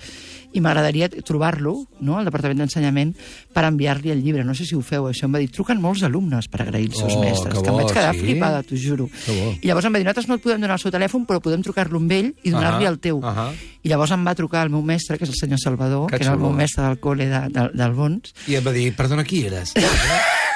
i 0.53 0.61
m'agradaria 0.65 1.11
trobar-lo, 1.11 1.75
no?, 2.01 2.17
al 2.19 2.25
Departament 2.25 2.59
d'Ensenyament, 2.63 3.11
per 3.53 3.65
enviar-li 3.69 4.11
el 4.15 4.23
llibre. 4.25 4.45
No 4.49 4.55
sé 4.57 4.65
si 4.65 4.75
ho 4.75 4.81
feu, 4.81 5.05
això. 5.11 5.27
Em 5.29 5.35
va 5.35 5.43
dir, 5.43 5.51
truquen 5.53 5.77
molts 5.83 6.03
alumnes 6.07 6.49
per 6.49 6.63
agrair 6.63 6.87
els 6.89 6.97
seus 6.97 7.13
Oh, 7.19 7.21
mestres, 7.21 7.53
que 7.53 7.61
que, 7.63 7.69
em 7.69 7.75
bo, 7.77 7.83
vaig 7.83 7.93
quedar 7.93 8.15
sí? 8.15 8.21
flipada, 8.23 8.63
t'ho 8.65 8.77
juro. 8.81 9.11
Bo. 9.27 9.51
I 9.61 9.69
llavors 9.69 9.85
em 9.85 9.93
va 9.93 9.99
dir, 10.01 10.07
nosaltres 10.09 10.29
no 10.31 10.39
et 10.39 10.43
podem 10.47 10.61
donar 10.65 10.79
el 10.79 10.81
seu 10.81 10.91
telèfon, 10.95 11.27
però 11.29 11.41
podem 11.45 11.61
trucar-lo 11.63 12.01
amb 12.01 12.13
ell 12.17 12.33
i 12.43 12.51
donar-li 12.51 12.87
Ahà, 12.89 12.93
el 12.95 12.99
teu. 12.99 13.21
ahà. 13.21 13.51
I 13.85 13.89
llavors 13.93 14.11
em 14.17 14.25
va 14.25 14.35
trucar 14.35 14.65
el 14.65 14.71
meu 14.73 14.81
mestre, 14.83 15.19
que 15.19 15.25
és 15.29 15.31
el 15.31 15.37
senyor 15.37 15.61
Salvador, 15.61 16.09
Que 16.11 16.17
que, 16.17 16.25
era 16.25 16.33
el 16.33 16.41
meu 16.41 16.51
mestre 16.57 16.83
del 16.89 16.99
col·le 16.99 17.29
de, 17.29 17.45
de, 17.53 17.69
del 17.77 17.93
Bons, 17.93 18.33
I 18.49 18.57
em 18.57 18.65
va 18.65 18.73
dir, 18.73 18.95
perdona, 18.97 19.25
qui 19.25 19.45
eres? 19.45 19.75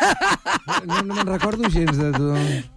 No, 0.87 1.03
no 1.03 1.15
me'n 1.15 1.29
recordo 1.29 1.69
gens 1.71 1.97
de 1.99 2.11
tu. 2.15 2.29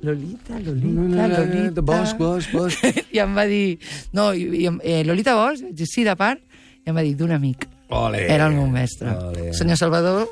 Lolita, 0.06 0.60
Lolita, 0.60 1.28
Lolita... 1.32 1.72
De 1.76 1.82
Bosch, 1.82 2.16
Bosch, 2.20 2.52
Bosch. 2.54 2.80
I 3.16 3.22
em 3.24 3.36
va 3.38 3.46
dir, 3.50 3.80
no, 4.16 4.32
i, 4.34 4.46
i, 4.64 4.68
eh, 4.84 5.04
Lolita 5.08 5.36
Bosch? 5.38 5.64
Sí, 5.90 6.06
de 6.08 6.16
part. 6.20 6.42
I 6.86 6.92
em 6.92 6.98
va 6.98 7.06
dir, 7.06 7.16
d'un 7.18 7.34
amic. 7.36 7.68
Ole. 7.90 8.26
Era 8.32 8.50
el 8.50 8.58
meu 8.58 8.68
mestre. 8.72 9.14
Ole. 9.30 9.52
Senyor 9.58 9.78
Salvador, 9.82 10.28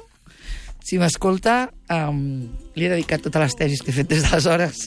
si 0.84 0.98
m'escolta, 1.00 1.70
um, 1.94 2.18
li 2.76 2.84
he 2.86 2.90
dedicat 2.92 3.22
totes 3.24 3.40
les 3.40 3.54
tesis 3.56 3.82
que 3.86 3.92
he 3.92 3.96
fet 3.96 4.10
des 4.10 4.24
d'aleshores. 4.26 4.82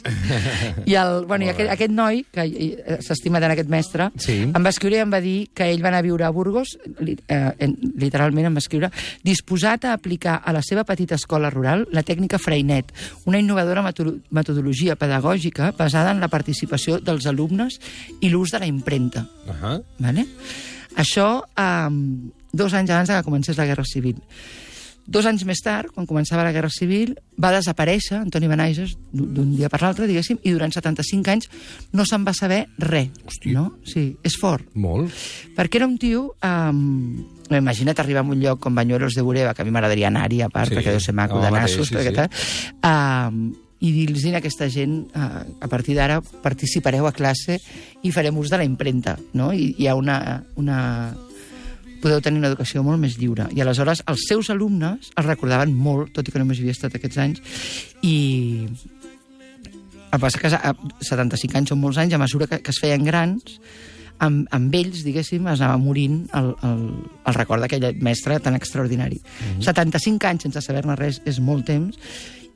I, 0.85 0.95
el, 1.01 1.25
bueno, 1.31 1.47
i 1.47 1.49
aquest, 1.49 1.71
aquest 1.73 1.93
noi, 1.95 2.19
que 2.35 2.45
eh, 2.45 2.99
s'estima 3.01 3.41
tant 3.41 3.55
aquest 3.55 3.71
mestre, 3.73 4.11
Sí. 4.21 4.35
em 4.45 4.61
va 4.67 4.73
escriure 4.75 4.99
i 4.99 5.05
em 5.07 5.13
va 5.15 5.23
dir 5.25 5.49
que 5.57 5.71
ell 5.73 5.81
va 5.85 5.89
anar 5.89 6.03
a 6.03 6.07
viure 6.07 6.27
a 6.27 6.31
Burgos, 6.37 6.75
li, 7.01 7.15
eh, 7.33 7.53
en- 7.65 7.79
literalment 7.97 8.51
em 8.51 8.59
va 8.59 8.63
escriure, 8.65 8.91
disposat 9.25 9.87
a 9.89 9.95
aplicar 9.97 10.37
a 10.45 10.53
la 10.53 10.61
seva 10.67 10.85
petita 10.85 11.17
escola 11.17 11.49
rural 11.51 11.87
la 11.97 12.05
tècnica 12.05 12.39
Freinet, 12.43 12.93
una 13.25 13.41
innovadora 13.41 13.81
meto- 13.87 14.19
metodologia 14.31 14.97
pedagògica 15.01 15.73
basada 15.79 16.13
en 16.13 16.21
la 16.21 16.29
participació 16.29 17.01
dels 17.01 17.25
alumnes 17.27 17.81
i 18.21 18.29
l'ús 18.29 18.53
de 18.53 18.61
la 18.61 18.69
impremta. 18.69 19.25
Ahà. 19.49 19.79
Vale? 19.99 20.27
Això 20.97 21.43
um, 21.57 22.31
dos 22.53 22.73
anys 22.77 22.91
abans 22.93 23.11
que 23.13 23.23
comencés 23.27 23.57
la 23.57 23.67
Guerra 23.69 23.85
Civil. 23.85 24.21
Dos 25.07 25.27
anys 25.29 25.45
més 25.47 25.61
tard, 25.63 25.93
quan 25.95 26.07
començava 26.09 26.45
la 26.47 26.53
Guerra 26.55 26.71
Civil, 26.73 27.15
va 27.39 27.53
desaparèixer 27.55 28.19
Antoni 28.19 28.49
Benaiges 28.51 28.97
d'un 29.13 29.53
dia 29.55 29.71
per 29.71 29.81
l'altre, 29.85 30.09
diguéssim, 30.11 30.41
i 30.43 30.55
durant 30.55 30.75
75 30.75 31.33
anys 31.33 31.51
no 31.95 32.07
se'n 32.09 32.27
va 32.27 32.35
saber 32.35 32.65
res. 32.83 33.13
Hosti. 33.27 33.55
No? 33.55 33.69
Sí, 33.87 34.09
és 34.27 34.39
fort. 34.41 34.67
Molt. 34.75 35.15
Perquè 35.57 35.83
era 35.83 35.89
un 35.89 35.99
tio... 36.03 36.33
Um, 36.45 37.25
imagina't 37.47 38.01
arribar 38.03 38.25
a 38.25 38.27
un 38.27 38.41
lloc 38.43 38.59
com 38.59 38.75
Bañuelos 38.75 39.15
de 39.15 39.23
Bureba, 39.23 39.55
que 39.55 39.63
a 39.63 39.65
mi 39.65 39.71
m'agradaria 39.71 40.09
anar-hi, 40.11 40.41
a 40.43 40.51
part, 40.51 40.73
Sí, 40.73 40.81
perquè 40.81 40.97
deu 40.97 41.03
ser 41.05 41.15
maco 41.15 41.39
home, 41.39 41.47
de 41.47 41.53
nassos, 41.55 41.93
sí, 41.93 41.95
perquè 41.95 42.11
sí. 42.11 42.17
tal, 42.19 43.31
um, 43.31 43.45
i 43.87 43.93
dir-los 43.93 44.25
a 44.33 44.39
aquesta 44.41 44.69
gent, 44.73 45.05
uh, 45.15 45.45
a 45.61 45.69
partir 45.69 45.95
d'ara 45.95 46.19
participareu 46.43 47.07
a 47.07 47.13
classe 47.15 47.61
i 48.03 48.13
farem 48.13 48.39
ús 48.41 48.51
de 48.51 48.59
la 48.59 48.67
impremta, 48.67 49.17
no? 49.37 49.53
I 49.53 49.75
hi 49.79 49.87
ha 49.87 49.95
una, 49.95 50.43
una... 50.57 50.79
podeu 52.07 52.23
tenir 52.23 52.39
una 52.39 52.53
educació 52.53 52.85
molt 52.87 53.03
més 53.03 53.19
lliure. 53.19 53.49
I 53.51 53.65
aleshores 53.65 54.05
els 54.07 54.29
seus 54.31 54.51
alumnes 54.55 55.11
els 55.11 55.27
recordaven 55.27 55.75
molt, 55.75 56.15
tot 56.15 56.29
i 56.29 56.35
que 56.35 56.43
només 56.43 56.63
havia 56.63 56.77
estat 56.77 56.95
aquests 56.95 57.19
anys, 57.25 57.43
i 58.07 58.17
el 60.15 60.23
passa 60.23 60.39
que 60.39 60.53
a 60.55 60.73
75 61.03 61.59
anys 61.59 61.75
són 61.75 61.83
molts 61.83 61.99
anys, 61.99 62.15
a 62.15 62.23
mesura 62.23 62.47
que, 62.51 62.61
que 62.63 62.73
es 62.73 62.81
feien 62.81 63.05
grans, 63.05 63.59
amb, 64.23 64.47
amb 64.55 64.75
ells, 64.79 65.03
diguéssim, 65.05 65.49
es 65.51 65.61
anava 65.61 65.81
morint 65.83 66.23
el, 66.39 66.53
el, 66.65 66.87
el 67.27 67.37
record 67.37 67.65
d'aquell 67.65 67.89
mestre 68.07 68.39
tan 68.41 68.57
extraordinari. 68.57 69.19
Mm 69.19 69.59
-hmm. 69.59 69.65
75 69.67 70.31
anys 70.31 70.43
sense 70.47 70.63
saber-ne 70.63 70.97
res 70.97 71.21
és 71.25 71.41
molt 71.41 71.67
temps, 71.67 71.99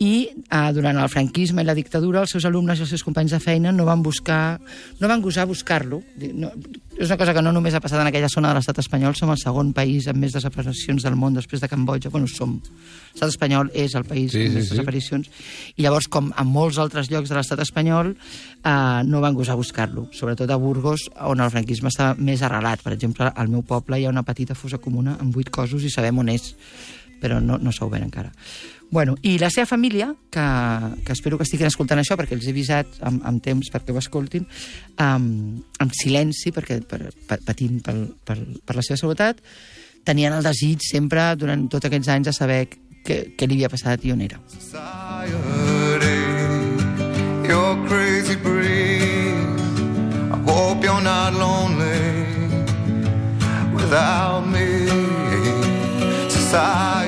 i 0.00 0.30
eh, 0.32 0.60
durant 0.72 0.96
el 0.96 1.10
franquisme 1.12 1.60
i 1.60 1.66
la 1.68 1.76
dictadura 1.76 2.22
els 2.24 2.32
seus 2.32 2.46
alumnes 2.48 2.78
i 2.80 2.86
els 2.86 2.92
seus 2.94 3.04
companys 3.04 3.34
de 3.34 3.40
feina 3.42 3.68
no 3.72 3.84
van 3.84 4.00
buscar, 4.02 4.56
no 4.98 5.08
van 5.10 5.20
gosar 5.20 5.44
buscar-lo. 5.46 5.98
No, 6.32 6.48
és 6.96 7.08
una 7.08 7.18
cosa 7.20 7.34
que 7.36 7.42
no 7.44 7.52
només 7.52 7.74
ha 7.76 7.82
passat 7.84 8.00
en 8.00 8.08
aquella 8.08 8.30
zona 8.32 8.48
de 8.48 8.56
l'estat 8.56 8.80
espanyol, 8.80 9.12
som 9.16 9.28
el 9.32 9.38
segon 9.40 9.74
país 9.76 10.08
amb 10.08 10.20
més 10.24 10.32
desaparicions 10.32 11.04
del 11.04 11.18
món 11.20 11.36
després 11.36 11.60
de 11.60 11.68
Cambodja. 11.68 12.08
Bueno, 12.12 12.28
som. 12.32 12.54
L'estat 13.12 13.34
espanyol 13.34 13.70
és 13.76 13.94
el 13.96 14.06
país 14.08 14.32
Sí, 14.32 14.46
amb 14.46 14.48
sí, 14.48 14.54
més 14.56 14.68
sí. 14.68 14.74
desaparicions. 14.74 15.28
I 15.76 15.84
llavors, 15.84 16.08
com 16.08 16.32
a 16.32 16.44
molts 16.48 16.80
altres 16.80 17.10
llocs 17.12 17.28
de 17.28 17.36
l'estat 17.36 17.60
espanyol, 17.60 18.14
eh, 18.16 18.72
no 19.04 19.20
van 19.20 19.36
gosar 19.36 19.56
buscar-lo. 19.60 20.06
Sobretot 20.16 20.48
a 20.48 20.56
Burgos, 20.56 21.10
on 21.28 21.44
el 21.44 21.52
franquisme 21.52 21.92
estava 21.92 22.16
més 22.16 22.40
arrelat. 22.40 22.80
Per 22.84 22.94
exemple, 22.96 23.28
al 23.34 23.52
meu 23.52 23.60
poble 23.68 24.00
hi 24.00 24.08
ha 24.08 24.14
una 24.16 24.24
petita 24.24 24.56
fosa 24.56 24.80
comuna 24.80 25.18
amb 25.20 25.36
vuit 25.36 25.52
cossos 25.52 25.84
i 25.84 25.92
sabem 25.92 26.24
on 26.24 26.32
és, 26.32 26.54
però 27.20 27.40
no, 27.40 27.58
no 27.60 27.72
s'ho 27.72 27.88
ven 27.92 28.04
encara. 28.08 28.32
Bueno, 28.90 29.14
I 29.22 29.36
la 29.38 29.50
seva 29.54 29.68
família, 29.70 30.08
que, 30.34 30.46
que 31.06 31.12
espero 31.14 31.38
que 31.38 31.46
estiguin 31.46 31.68
escoltant 31.68 32.00
això, 32.02 32.16
perquè 32.18 32.34
els 32.34 32.48
he 32.48 32.54
avisat 32.54 32.98
amb, 33.06 33.22
amb 33.28 33.42
temps 33.44 33.70
perquè 33.70 33.94
ho 33.94 34.00
escoltin, 34.00 34.48
amb, 34.98 35.60
amb 35.78 35.94
silenci, 35.94 36.50
perquè 36.56 36.80
per, 36.82 37.04
per, 37.28 37.38
patint 37.46 37.78
pel, 37.86 38.02
per, 38.26 38.40
per 38.66 38.76
la 38.76 38.82
seva 38.82 38.98
seguretat, 38.98 39.44
tenien 40.04 40.34
el 40.34 40.42
desig 40.42 40.82
sempre, 40.82 41.28
durant 41.38 41.68
tots 41.70 41.86
aquests 41.86 42.10
anys, 42.16 42.32
de 42.32 42.34
saber 42.34 42.60
què, 43.06 43.20
què 43.36 43.46
li 43.46 43.60
havia 43.60 43.70
passat 43.70 44.04
i 44.04 44.12
on 44.16 44.20
era. 44.26 44.40
society. 44.48 46.18
You're 47.50 47.76
crazy 47.88 48.36
breed. 48.36 49.34
I 50.34 50.36
hope 50.46 50.84
you're 50.84 51.00
not 51.00 51.34
lonely 51.34 52.00
without 53.74 54.46
me. 54.46 54.68
Society, 56.28 56.99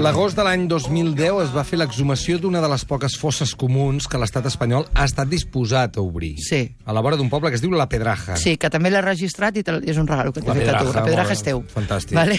L'agost 0.00 0.32
de 0.38 0.40
l'any 0.46 0.62
2010 0.64 1.42
es 1.42 1.50
va 1.52 1.60
fer 1.68 1.76
l'exhumació 1.76 2.38
d'una 2.40 2.62
de 2.64 2.68
les 2.72 2.86
poques 2.88 3.18
fosses 3.20 3.50
comuns 3.58 4.06
que 4.08 4.16
l'estat 4.16 4.46
espanyol 4.48 4.86
ha 4.96 5.04
estat 5.04 5.28
disposat 5.28 5.98
a 5.98 6.00
obrir. 6.00 6.30
Sí. 6.40 6.60
A 6.88 6.94
la 6.96 7.02
vora 7.04 7.18
d'un 7.20 7.28
poble 7.28 7.50
que 7.52 7.58
es 7.58 7.60
diu 7.60 7.74
La 7.76 7.84
Pedraja. 7.90 8.38
Sí, 8.40 8.54
que 8.56 8.70
també 8.72 8.88
l'he 8.88 9.02
registrat 9.04 9.58
i 9.60 9.64
és 9.84 9.98
un 10.00 10.08
regal 10.08 10.32
que 10.32 10.40
t'he 10.40 10.54
fet 10.56 10.70
a 10.72 10.78
tu. 10.80 10.94
La 10.94 11.02
pedraja 11.04 11.36
és 11.36 11.42
teu. 11.44 11.60
fantàstic. 11.74 12.16
Vale? 12.16 12.38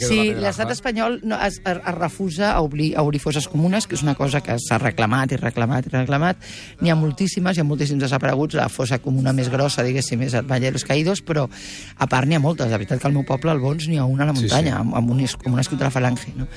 Sí, 0.00 0.32
l'estat 0.40 0.72
espanyol 0.72 1.18
no, 1.28 1.36
es, 1.36 1.58
es, 1.60 1.82
es 1.82 1.94
refusa 1.98 2.54
a 2.54 2.62
obrir, 2.64 2.94
a 2.96 3.04
obrir 3.04 3.20
fosses 3.20 3.44
comunes, 3.46 3.86
que 3.86 3.98
és 3.98 4.02
una 4.06 4.14
cosa 4.16 4.40
que 4.40 4.56
s'ha 4.56 4.80
reclamat 4.80 5.36
i 5.36 5.40
reclamat 5.42 5.90
i 5.90 5.92
reclamat. 5.92 6.40
N'hi 6.80 6.94
ha 6.94 6.96
moltíssimes, 6.96 7.58
hi 7.58 7.60
ha 7.60 7.68
moltíssims 7.68 8.00
desapareguts. 8.06 8.56
La 8.56 8.70
fossa 8.72 9.02
comuna 9.04 9.36
més 9.36 9.52
grossa, 9.52 9.84
diguéssim, 9.84 10.24
és 10.30 10.38
el 10.40 10.48
Valle 10.48 10.70
de 10.72 10.78
los 10.80 10.88
Caídos, 10.88 11.20
però 11.20 11.44
a 11.44 12.08
part 12.08 12.24
n'hi 12.26 12.40
ha 12.40 12.42
moltes. 12.48 12.72
La 12.72 12.80
veritat 12.80 13.04
que 13.04 13.10
al 13.12 13.12
meu 13.20 13.28
poble, 13.28 13.52
al 13.52 13.60
Bons, 13.60 13.84
n'hi 13.92 14.00
ha 14.00 14.08
una 14.08 14.24
a 14.24 14.32
la 14.32 14.34
Sí, 14.34 14.46
muntanya, 14.48 14.72
sí. 14.72 14.80
amb, 14.80 14.96
amb, 14.96 15.10
un, 15.12 15.20
amb 15.28 15.52
un 15.52 15.60
escut 15.60 15.78
de 15.78 15.84
la 15.84 15.92
falange. 15.92 16.32
No? 16.40 16.48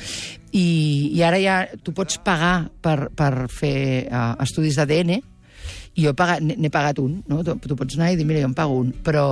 I, 0.55 0.65
I 1.11 1.23
ara 1.27 1.39
ja 1.41 1.55
tu 1.83 1.91
pots 1.91 2.17
pagar 2.23 2.69
per, 2.81 3.09
per 3.15 3.47
fer 3.51 4.07
uh, 4.07 4.35
estudis 4.45 4.77
d'ADN, 4.79 5.17
i 5.95 6.03
jo 6.03 6.11
n'he 6.43 6.71
pagat 6.71 6.99
un, 6.99 7.21
no? 7.27 7.41
Tu, 7.43 7.55
tu 7.63 7.75
pots 7.75 7.97
anar 7.97 8.11
i 8.13 8.19
dir, 8.19 8.25
mira, 8.27 8.41
jo 8.43 8.49
em 8.51 8.55
pago 8.55 8.79
un, 8.79 8.93
però, 9.03 9.25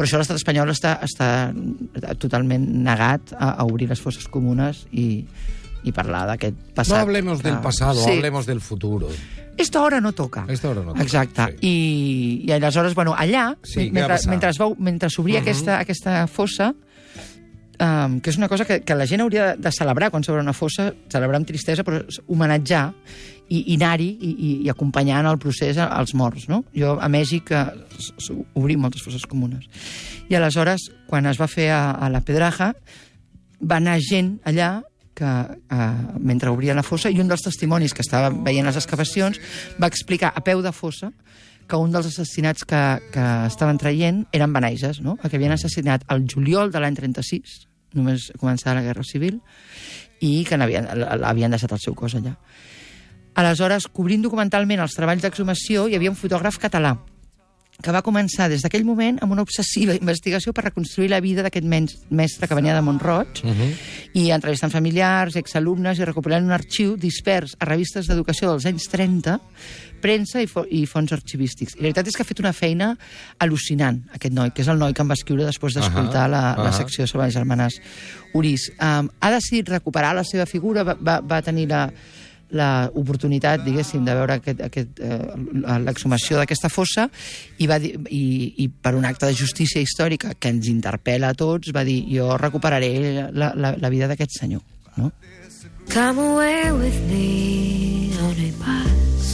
Però 0.00 0.06
això 0.08 0.16
l'estat 0.16 0.38
espanyol 0.38 0.70
està, 0.72 0.94
està 1.04 1.26
totalment 2.16 2.62
negat 2.86 3.34
a, 3.36 3.50
a 3.60 3.66
obrir 3.68 3.90
les 3.90 4.00
fosses 4.00 4.24
comunes 4.32 4.86
i, 4.96 5.26
i 5.84 5.92
parlar 5.92 6.22
d'aquest 6.30 6.56
passat. 6.72 6.94
No 6.94 7.02
hablemos 7.02 7.42
del 7.42 7.58
que- 7.58 7.62
pasado, 7.66 8.00
sí. 8.00 8.14
hablemos 8.16 8.46
del 8.46 8.62
futuro. 8.64 9.10
Esta 9.60 9.82
hora 9.82 10.00
no 10.00 10.12
toca. 10.16 10.46
Esta 10.48 10.70
hora 10.70 10.80
no 10.80 10.94
toca, 10.94 11.02
Exacte. 11.02 11.58
sí. 11.60 11.68
I, 11.68 12.44
I 12.48 12.52
aleshores, 12.56 12.94
bueno, 12.94 13.12
allà, 13.12 13.58
Sí, 13.62 13.90
mentre, 13.92 14.16
mentre, 14.30 14.52
veu, 14.56 14.74
mentre 14.78 15.10
s'obria 15.10 15.40
uh 15.40 15.44
-huh. 15.44 15.50
aquesta, 15.50 15.78
aquesta 15.80 16.26
fossa, 16.26 16.72
um, 17.80 18.20
que 18.20 18.30
és 18.30 18.38
una 18.38 18.48
cosa 18.48 18.64
que, 18.68 18.80
que 18.84 18.94
la 18.94 19.06
gent 19.08 19.24
hauria 19.24 19.54
de, 19.56 19.72
celebrar 19.72 20.10
quan 20.12 20.24
s'obre 20.24 20.42
una 20.44 20.54
fossa, 20.56 20.90
celebrar 21.12 21.40
amb 21.40 21.48
tristesa, 21.48 21.84
però 21.86 22.02
homenatjar 22.28 22.84
i, 23.48 23.62
i 23.72 23.78
anar-hi 23.78 24.10
i, 24.12 24.30
i, 24.30 24.50
i 24.66 24.70
acompanyar 24.70 25.22
en 25.24 25.30
el 25.32 25.40
procés 25.42 25.80
als 25.80 26.14
morts. 26.14 26.46
No? 26.50 26.62
Jo 26.76 26.98
a 27.00 27.08
Mèxic 27.10 27.50
eh, 27.56 27.64
obrim 28.54 28.84
moltes 28.84 29.02
fosses 29.04 29.26
comunes. 29.26 29.66
I 30.30 30.38
aleshores, 30.38 30.90
quan 31.10 31.26
es 31.26 31.40
va 31.40 31.50
fer 31.50 31.70
a, 31.74 31.82
a 31.98 32.12
la 32.12 32.22
Pedraja, 32.22 32.72
va 33.60 33.80
anar 33.80 33.98
gent 34.04 34.36
allà 34.46 34.76
que, 35.16 35.26
eh, 35.26 35.88
mentre 36.20 36.52
obria 36.52 36.76
la 36.76 36.86
fossa, 36.86 37.10
i 37.10 37.20
un 37.20 37.28
dels 37.28 37.44
testimonis 37.44 37.96
que 37.96 38.04
estava 38.06 38.30
veient 38.30 38.68
les 38.68 38.78
excavacions 38.78 39.40
va 39.80 39.90
explicar 39.90 40.32
a 40.34 40.44
peu 40.44 40.62
de 40.62 40.72
fossa 40.72 41.10
que 41.70 41.78
un 41.78 41.92
dels 41.94 42.08
assassinats 42.08 42.64
que, 42.66 42.82
que 43.14 43.26
estaven 43.46 43.78
traient 43.78 44.24
eren 44.34 44.52
benaises, 44.52 44.98
no? 45.04 45.16
que 45.20 45.30
havien 45.36 45.54
assassinat 45.54 46.06
el 46.10 46.26
juliol 46.26 46.72
de 46.74 46.82
l'any 46.82 46.96
36, 46.98 47.69
només 47.94 48.30
començava 48.38 48.78
la 48.78 48.86
Guerra 48.86 49.04
Civil, 49.06 49.40
i 50.20 50.44
que 50.44 50.58
l'havien 50.60 51.50
deixat 51.50 51.72
el 51.72 51.80
seu 51.82 51.94
cos 51.96 52.14
allà. 52.18 52.34
Aleshores, 53.40 53.86
cobrint 53.88 54.22
documentalment 54.22 54.82
els 54.82 54.96
treballs 54.98 55.22
d'exhumació, 55.24 55.86
hi 55.88 55.96
havia 55.96 56.12
un 56.12 56.18
fotògraf 56.18 56.58
català 56.60 56.96
que 57.82 57.92
va 57.92 58.02
començar 58.02 58.48
des 58.48 58.62
d'aquell 58.62 58.84
moment 58.84 59.18
amb 59.22 59.32
una 59.32 59.42
obsessiva 59.42 59.94
investigació 59.96 60.52
per 60.52 60.64
reconstruir 60.64 61.10
la 61.10 61.20
vida 61.20 61.42
d'aquest 61.42 61.66
mestre 62.10 62.48
que 62.48 62.54
venia 62.54 62.74
de 62.74 62.82
Montroig 62.82 63.40
Uh 63.44 63.50
-huh. 63.50 63.74
i 64.14 64.30
entrevistant 64.30 64.72
familiars, 64.72 65.36
exalumnes 65.36 65.98
i 65.98 66.04
recopilant 66.04 66.44
un 66.44 66.52
arxiu 66.52 66.96
dispers 66.96 67.56
a 67.58 67.64
revistes 67.64 68.06
d'educació 68.06 68.50
dels 68.50 68.66
anys 68.66 68.88
30, 68.88 69.40
premsa 70.00 70.40
i, 70.42 70.46
fo 70.46 70.64
i 70.68 70.86
fons 70.86 71.12
arxivístics. 71.12 71.74
I 71.74 71.76
la 71.78 71.82
veritat 71.82 72.08
és 72.08 72.16
que 72.16 72.22
ha 72.22 72.24
fet 72.24 72.40
una 72.40 72.52
feina 72.52 72.96
al·lucinant, 73.38 74.02
aquest 74.12 74.34
noi, 74.34 74.50
que 74.50 74.62
és 74.62 74.68
el 74.68 74.78
noi 74.78 74.92
que 74.92 75.02
em 75.02 75.08
va 75.08 75.14
escriure 75.14 75.44
després 75.44 75.74
d'escoltar 75.74 76.24
Ahà, 76.24 76.28
la, 76.28 76.54
la 76.56 76.70
ahà. 76.70 76.76
secció 76.76 77.06
sobre 77.06 77.26
les 77.26 77.34
germanes 77.34 77.80
Uris. 78.34 78.70
Um, 78.80 79.08
ha 79.20 79.30
decidit 79.30 79.68
recuperar 79.68 80.14
la 80.14 80.24
seva 80.24 80.46
figura, 80.46 80.82
va, 80.84 80.96
va, 81.00 81.20
va 81.20 81.42
tenir 81.42 81.68
la, 81.68 81.90
la 82.56 82.90
oportunitat, 82.94 83.62
diguéssim, 83.64 84.04
de 84.04 84.14
veure 84.16 84.36
aquest, 84.38 84.60
aquest, 84.66 85.00
eh, 85.00 85.18
l'exhumació 85.86 86.40
d'aquesta 86.40 86.70
fossa 86.72 87.08
i, 87.58 87.66
va 87.70 87.78
dir, 87.82 87.94
i, 88.10 88.54
i 88.64 88.68
per 88.70 88.94
un 88.98 89.06
acte 89.08 89.26
de 89.26 89.36
justícia 89.38 89.82
històrica 89.82 90.34
que 90.38 90.52
ens 90.52 90.68
interpel·la 90.70 91.30
a 91.30 91.38
tots, 91.38 91.72
va 91.74 91.84
dir 91.86 92.02
jo 92.10 92.36
recuperaré 92.40 92.92
la, 93.32 93.52
la, 93.54 93.74
la 93.78 93.92
vida 93.92 94.10
d'aquest 94.10 94.40
senyor. 94.40 94.62
No? 94.96 95.12
Come 95.90 96.18
away 96.18 96.70
with 96.72 97.00
me 97.10 98.12
on 98.22 98.36
a 98.38 98.50
bus. 98.62 99.28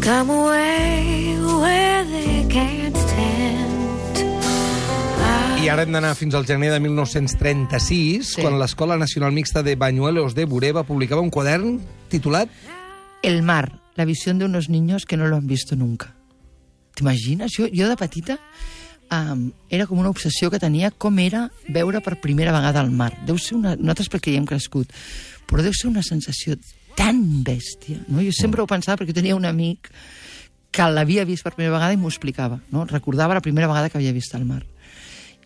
Come 0.00 0.30
away 0.30 1.36
where 1.60 2.04
they 2.04 2.40
stand. 2.50 2.79
I 5.60 5.68
ara 5.68 5.84
hem 5.84 5.92
d'anar 5.92 6.14
fins 6.16 6.34
al 6.34 6.46
gener 6.48 6.70
de 6.72 6.80
1936, 6.80 8.32
Sí. 8.34 8.40
quan 8.40 8.58
l'Escola 8.58 8.96
Nacional 8.96 9.32
Mixta 9.32 9.62
de 9.62 9.76
Bañuelos 9.76 10.34
de 10.34 10.46
Bureba 10.46 10.84
publicava 10.84 11.20
un 11.20 11.30
quadern 11.30 11.80
titulat 12.08 12.48
El 13.22 13.42
mar, 13.42 13.78
la 13.96 14.06
visión 14.06 14.38
de 14.38 14.46
unos 14.46 14.70
niños 14.70 15.04
que 15.04 15.18
no 15.18 15.26
lo 15.28 15.36
han 15.36 15.46
visto 15.46 15.76
nunca. 15.76 16.14
T'imagines? 16.94 17.52
Jo, 17.52 17.66
jo 17.68 17.88
de 17.88 17.96
petita 17.96 18.38
um, 19.12 19.50
era 19.68 19.86
com 19.86 19.98
una 19.98 20.08
obsessió 20.08 20.50
que 20.50 20.58
tenia 20.58 20.90
com 20.90 21.18
era 21.18 21.50
veure 21.68 22.00
per 22.00 22.20
primera 22.20 22.52
vegada 22.52 22.80
el 22.80 22.90
mar. 22.90 23.12
Deu 23.26 23.36
ser 23.36 23.56
una... 23.58 23.76
Nosaltres 23.76 24.08
perquè 24.08 24.32
hi 24.32 24.36
hem 24.40 24.46
crescut, 24.48 24.88
però 25.46 25.60
deu 25.62 25.74
ser 25.76 25.90
una 25.90 26.02
sensació 26.02 26.56
tan 26.96 27.44
bèstia. 27.44 28.00
No? 28.08 28.24
Jo 28.24 28.32
sempre 28.32 28.62
ho 28.62 28.66
pensava 28.66 28.96
perquè 28.96 29.12
tenia 29.12 29.36
un 29.36 29.44
amic 29.44 29.92
que 30.72 30.88
l'havia 30.88 31.26
vist 31.28 31.44
per 31.44 31.52
primera 31.52 31.76
vegada 31.76 31.92
i 31.92 32.00
m'ho 32.00 32.08
explicava. 32.08 32.62
No? 32.72 32.86
Recordava 32.88 33.34
la 33.36 33.44
primera 33.44 33.68
vegada 33.68 33.90
que 33.90 33.98
havia 33.98 34.16
vist 34.16 34.32
el 34.34 34.46
mar. 34.48 34.64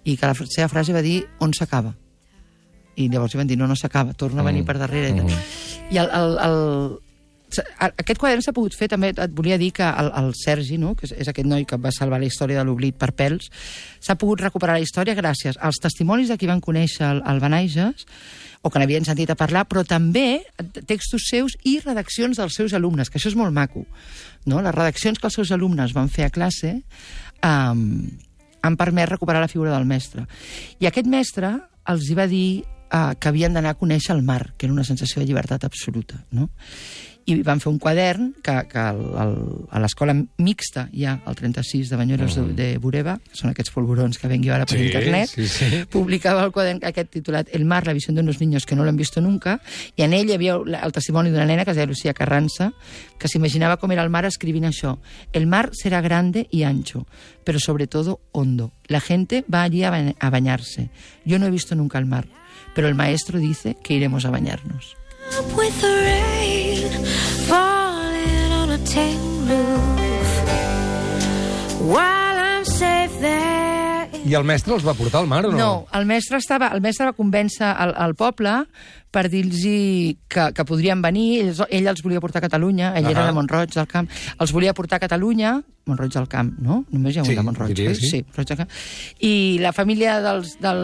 I 0.05 0.17
que 0.21 0.29
la 0.29 0.35
seva 0.37 0.69
frase 0.69 0.97
va 0.97 1.03
dir 1.05 1.23
on 1.41 1.55
s'acaba. 1.57 1.95
I 2.97 3.09
llavors 3.11 3.35
li 3.35 3.41
van 3.41 3.49
dir, 3.51 3.59
no, 3.59 3.67
no 3.67 3.77
s'acaba, 3.77 4.15
torna 4.15 4.43
a 4.43 4.47
venir 4.47 4.65
per 4.65 4.79
darrere. 4.79 5.15
tal. 5.17 5.33
I 5.91 5.99
el, 5.99 6.11
el, 6.15 6.37
el, 6.45 6.59
aquest 7.63 8.19
quadern 8.21 8.43
s'ha 8.43 8.55
pogut 8.55 8.75
fer, 8.77 8.89
també 8.91 9.13
et 9.13 9.35
volia 9.35 9.59
dir 9.61 9.71
que 9.75 9.87
el, 9.87 10.11
el 10.21 10.31
Sergi, 10.39 10.79
no? 10.81 10.95
que 10.99 11.09
és, 11.09 11.15
és 11.25 11.31
aquest 11.31 11.49
noi 11.49 11.67
que 11.69 11.79
va 11.81 11.93
salvar 11.95 12.21
la 12.23 12.29
història 12.29 12.61
de 12.61 12.67
l'oblit 12.67 12.97
per 12.99 13.13
pèls, 13.17 13.51
s'ha 14.01 14.17
pogut 14.21 14.43
recuperar 14.45 14.79
la 14.79 14.85
història 14.85 15.17
gràcies 15.19 15.59
als 15.61 15.81
testimonis 15.83 16.33
de 16.33 16.39
qui 16.41 16.51
van 16.51 16.63
conèixer 16.65 17.07
el, 17.11 17.23
el 17.31 17.43
Benaiges, 17.43 18.07
o 18.65 18.71
que 18.73 18.81
n'havien 18.81 19.05
sentit 19.05 19.29
a 19.29 19.37
parlar, 19.37 19.67
però 19.69 19.83
també 19.85 20.41
textos 20.89 21.29
seus 21.29 21.53
i 21.69 21.77
redaccions 21.85 22.41
dels 22.41 22.55
seus 22.57 22.73
alumnes, 22.73 23.11
que 23.11 23.21
això 23.21 23.29
és 23.29 23.37
molt 23.37 23.53
maco. 23.53 23.85
No? 24.49 24.63
Les 24.65 24.75
redaccions 24.75 25.21
que 25.21 25.29
els 25.29 25.37
seus 25.37 25.53
alumnes 25.53 25.93
van 25.93 26.09
fer 26.09 26.31
a 26.31 26.33
classe 26.33 26.79
um, 27.45 28.09
han 28.65 28.79
permès 28.81 29.11
recuperar 29.11 29.43
la 29.45 29.51
figura 29.53 29.75
del 29.75 29.85
mestre. 29.89 30.25
I 30.81 30.89
aquest 30.89 31.09
mestre 31.11 31.53
els 31.93 32.09
hi 32.09 32.17
va 32.17 32.29
dir 32.31 32.65
uh, 32.95 33.13
que 33.19 33.29
havien 33.29 33.53
d'anar 33.59 33.75
a 33.75 33.81
conèixer 33.81 34.15
el 34.15 34.23
mar, 34.23 34.53
que 34.57 34.67
era 34.67 34.73
una 34.73 34.87
sensació 34.87 35.21
de 35.21 35.27
llibertat 35.27 35.65
absoluta. 35.67 36.23
No? 36.31 36.49
I 37.27 37.39
van 37.41 37.57
fer 37.57 37.71
un 37.73 37.79
quadern 37.81 38.35
que, 38.45 38.53
que 38.69 38.77
el, 38.85 38.99
el, 39.17 39.31
a 39.73 39.81
l'escola 39.81 40.13
mixta 40.45 40.91
hi 40.93 41.07
ha 41.09 41.15
el 41.25 41.35
36 41.39 41.89
de 41.89 41.97
Banyuelos 41.97 42.35
de, 42.37 42.43
de 42.53 42.67
Bureba, 42.77 43.15
són 43.33 43.49
aquests 43.49 43.73
polvorons 43.73 44.19
que 44.21 44.29
vengui 44.29 44.51
ara 44.53 44.67
per 44.69 44.77
Sí, 44.77 44.91
internet, 44.91 45.31
sí, 45.33 45.47
sí. 45.49 45.71
publicava 45.89 46.43
el 46.45 46.53
quadern 46.53 46.83
aquest 46.85 47.09
titulat 47.17 47.49
El 47.57 47.65
mar, 47.65 47.87
la 47.89 47.95
visión 47.97 48.15
de 48.15 48.21
unos 48.21 48.43
niños 48.45 48.67
que 48.69 48.77
no 48.77 48.85
lo 48.85 48.91
han 48.93 49.01
visto 49.01 49.23
nunca, 49.25 49.57
i 49.97 50.05
en 50.05 50.13
ell 50.13 50.29
hi 50.29 50.37
havia 50.37 50.59
el 50.61 50.93
testimoni 50.93 51.33
d'una 51.33 51.47
nena 51.49 51.65
que 51.65 51.73
es 51.73 51.79
deia 51.81 51.89
Lucía 51.89 52.13
Carranza, 52.13 52.75
que 53.17 53.27
s'imaginava 53.33 53.79
com 53.81 53.97
era 53.97 54.05
el 54.05 54.13
mar 54.13 54.27
escrivint 54.29 54.69
això. 54.69 54.99
El 55.33 55.47
mar 55.49 55.71
será 55.73 56.03
grande 56.05 56.47
y 56.53 56.65
ancho, 56.69 57.07
pero 57.43 57.59
sobre 57.59 57.87
todo 57.87 58.21
hondo. 58.33 58.75
La 58.87 59.01
gente 59.01 59.47
va 59.49 59.63
allí 59.63 59.83
a, 59.83 59.89
ba- 59.91 60.13
a 60.21 60.29
bañarse. 60.29 60.91
Yo 61.25 61.39
no 61.39 61.47
he 61.47 61.51
visto 61.51 61.75
nunca 61.75 61.97
el 61.99 62.05
mar, 62.05 62.29
pero 62.75 62.89
el 62.89 62.95
maestro 62.95 63.39
dice 63.39 63.77
que 63.83 63.95
iremos 63.95 64.25
a 64.25 64.31
bañarnos. 64.31 64.97
I 74.25 74.33
el 74.33 74.45
mestre 74.49 74.73
els 74.73 74.85
va 74.87 74.95
portar 74.97 75.21
al 75.21 75.29
mar 75.29 75.45
o 75.45 75.51
no? 75.53 75.59
No, 75.59 75.73
el 75.93 76.07
mestre, 76.09 76.39
estava, 76.41 76.71
el 76.73 76.81
mestre 76.81 77.11
va 77.11 77.17
convèncer 77.17 77.69
el, 77.85 77.93
el 78.07 78.15
poble 78.17 78.55
per 79.15 79.29
dir-los 79.31 79.63
que, 80.27 80.49
que 80.57 80.65
podrien 80.67 81.01
venir. 81.05 81.45
Ell, 81.45 81.55
ell 81.71 81.87
els 81.93 82.03
volia 82.03 82.21
portar 82.25 82.43
a 82.43 82.49
Catalunya, 82.49 82.91
ell 82.99 83.07
Ahà. 83.07 83.15
era 83.15 83.27
de 83.29 83.37
Montroig 83.37 83.71
del 83.77 83.87
Camp. 83.87 84.11
Els 84.43 84.51
volia 84.53 84.75
portar 84.75 84.99
a 84.99 85.05
Catalunya, 85.07 85.61
Montroig 85.87 86.15
del 86.17 86.27
Camp, 86.33 86.55
no? 86.65 86.79
Només 86.91 87.13
hi 87.15 87.19
ha 87.21 87.23
un 87.23 87.29
Sí, 87.29 87.35
de 87.37 87.43
Montroig. 87.45 87.75
diria 87.77 87.91
oi? 87.93 87.95
sí. 87.99 88.09
sí 88.09 88.21
Montroig 88.25 88.49
del 88.49 88.57
Camp. 88.63 88.71
I 89.21 89.33
la 89.61 89.73
família 89.77 90.15
dels, 90.25 90.55
del, 90.59 90.81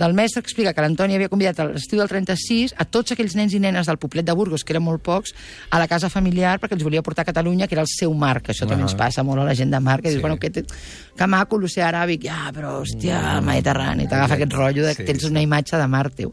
del 0.00 0.14
mestre 0.16 0.40
explica 0.40 0.72
que 0.72 0.80
l'Antoni 0.80 1.14
havia 1.18 1.28
convidat 1.28 1.60
a 1.60 1.66
l'estiu 1.68 2.00
del 2.00 2.08
36 2.08 2.72
a 2.80 2.86
tots 2.88 3.12
aquells 3.12 3.36
nens 3.36 3.52
i 3.54 3.60
nenes 3.60 3.86
del 3.86 4.00
poblet 4.00 4.24
de 4.26 4.32
Burgos, 4.32 4.64
que 4.64 4.72
eren 4.72 4.82
molt 4.86 5.04
pocs, 5.04 5.34
a 5.70 5.78
la 5.78 5.86
casa 5.86 6.08
familiar 6.10 6.56
perquè 6.62 6.74
els 6.80 6.82
volia 6.88 7.02
portar 7.04 7.22
a 7.26 7.30
Catalunya, 7.30 7.68
que 7.68 7.76
era 7.76 7.84
el 7.84 7.92
seu 7.92 8.14
mar, 8.16 8.40
que 8.42 8.52
això 8.56 8.64
també 8.66 8.82
Ahà. 8.82 8.88
ens 8.90 8.96
passa 8.98 9.22
molt 9.22 9.44
a 9.44 9.44
la 9.44 9.54
gent 9.54 9.70
de 9.70 9.80
mar, 9.80 10.00
que 10.00 10.08
Sí. 10.08 10.14
dius, 10.16 10.22
bueno, 10.22 10.38
que, 10.40 10.50
té, 10.50 10.64
que 10.64 11.26
maco 11.28 11.58
l'oceà 11.60 11.92
aràbic, 11.92 12.24
ja, 12.24 12.50
però, 12.56 12.80
hòstia, 12.80 13.36
el 13.36 13.44
Mediterrani, 13.44 14.08
t'agafa 14.08 14.34
aquest 14.40 14.52
rotllo 14.56 14.86
de 14.86 14.94
que 14.96 15.02
Sí, 15.04 15.12
tens 15.12 15.22
sí. 15.22 15.28
una 15.30 15.42
imatge 15.44 15.76
de 15.76 15.86
mar 15.86 16.08
teu. 16.10 16.32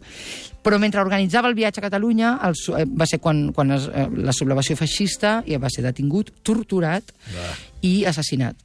Però 0.64 0.78
mentre 0.78 1.00
organitzava 1.00 1.19
el 1.50 1.56
viatge 1.56 1.82
a 1.82 1.88
Catalunya, 1.88 2.40
el, 2.44 2.56
eh, 2.78 2.86
va 2.86 3.06
ser 3.06 3.20
quan, 3.20 3.52
quan 3.54 3.72
es, 3.72 3.90
eh, 3.94 4.08
la 4.16 4.34
sublevació 4.34 4.76
feixista 4.76 5.44
i 5.46 5.58
va 5.58 5.70
ser 5.70 5.84
detingut, 5.84 6.32
torturat 6.44 7.12
i 7.82 8.06
assassinat. 8.06 8.56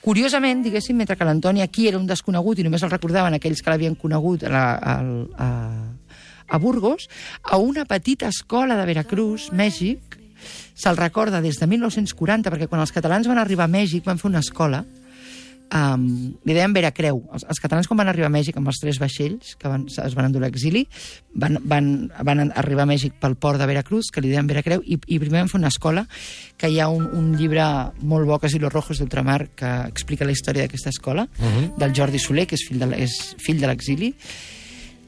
Curiosament, 0.00 0.62
diguéssim, 0.62 0.96
mentre 0.96 1.16
que 1.16 1.26
l'Antoni 1.26 1.62
aquí 1.62 1.88
era 1.88 1.98
un 1.98 2.06
desconegut 2.06 2.60
i 2.60 2.64
només 2.66 2.82
el 2.86 2.92
recordaven 2.92 3.34
aquells 3.34 3.62
que 3.62 3.72
l'havien 3.72 3.96
conegut 3.98 4.44
a, 4.46 4.50
la, 4.52 4.66
a, 4.78 4.94
a, 5.42 5.48
a 6.46 6.58
Burgos, 6.62 7.08
a 7.42 7.58
una 7.58 7.84
petita 7.84 8.28
escola 8.28 8.76
de 8.78 8.86
Veracruz, 8.86 9.50
Mèxic, 9.50 10.20
se'l 10.76 10.96
recorda 10.96 11.40
des 11.42 11.58
de 11.58 11.66
1940, 11.66 12.52
perquè 12.52 12.68
quan 12.70 12.84
els 12.84 12.94
catalans 12.94 13.26
van 13.26 13.42
arribar 13.42 13.66
a 13.66 13.72
Mèxic 13.72 14.06
van 14.06 14.22
fer 14.22 14.30
una 14.30 14.44
escola, 14.44 14.84
um, 15.74 16.06
li 16.46 16.54
deien 16.54 16.74
Veracreu. 16.76 17.20
Els, 17.34 17.46
els 17.48 17.60
catalans 17.62 17.88
quan 17.88 18.00
van 18.00 18.10
arribar 18.10 18.28
a 18.30 18.34
Mèxic 18.34 18.58
amb 18.60 18.70
els 18.70 18.80
tres 18.82 19.00
vaixells 19.02 19.54
que 19.60 19.70
van, 19.70 19.86
es 19.88 20.16
van 20.16 20.28
endur 20.28 20.42
a 20.42 20.46
l'exili, 20.46 20.84
van, 21.34 21.58
van, 21.64 21.90
van 22.26 22.44
arribar 22.48 22.86
a 22.86 22.90
Mèxic 22.90 23.16
pel 23.22 23.36
port 23.40 23.60
de 23.60 23.68
Veracruz, 23.68 24.10
que 24.12 24.22
li 24.22 24.32
deien 24.32 24.48
Veracreu, 24.50 24.84
i, 24.84 24.98
i 25.06 25.20
primer 25.22 25.42
van 25.42 25.52
fer 25.52 25.60
una 25.60 25.72
escola, 25.72 26.06
que 26.56 26.70
hi 26.70 26.80
ha 26.80 26.88
un, 26.92 27.08
un 27.16 27.32
llibre 27.38 27.66
molt 28.02 28.28
bo, 28.28 28.38
que 28.40 28.50
és 28.50 28.58
Hilos 28.58 28.74
Rojos 28.74 29.02
d'Ultramar, 29.02 29.40
que 29.58 29.72
explica 29.88 30.28
la 30.28 30.36
història 30.36 30.66
d'aquesta 30.66 30.92
escola, 30.94 31.26
del 31.76 31.96
Jordi 31.96 32.22
Soler, 32.22 32.46
que 32.48 32.58
és 32.58 32.66
fill 32.68 32.82
de, 32.82 32.92
és 33.06 33.18
fill 33.42 33.60
de 33.62 33.70
l'exili, 33.70 34.14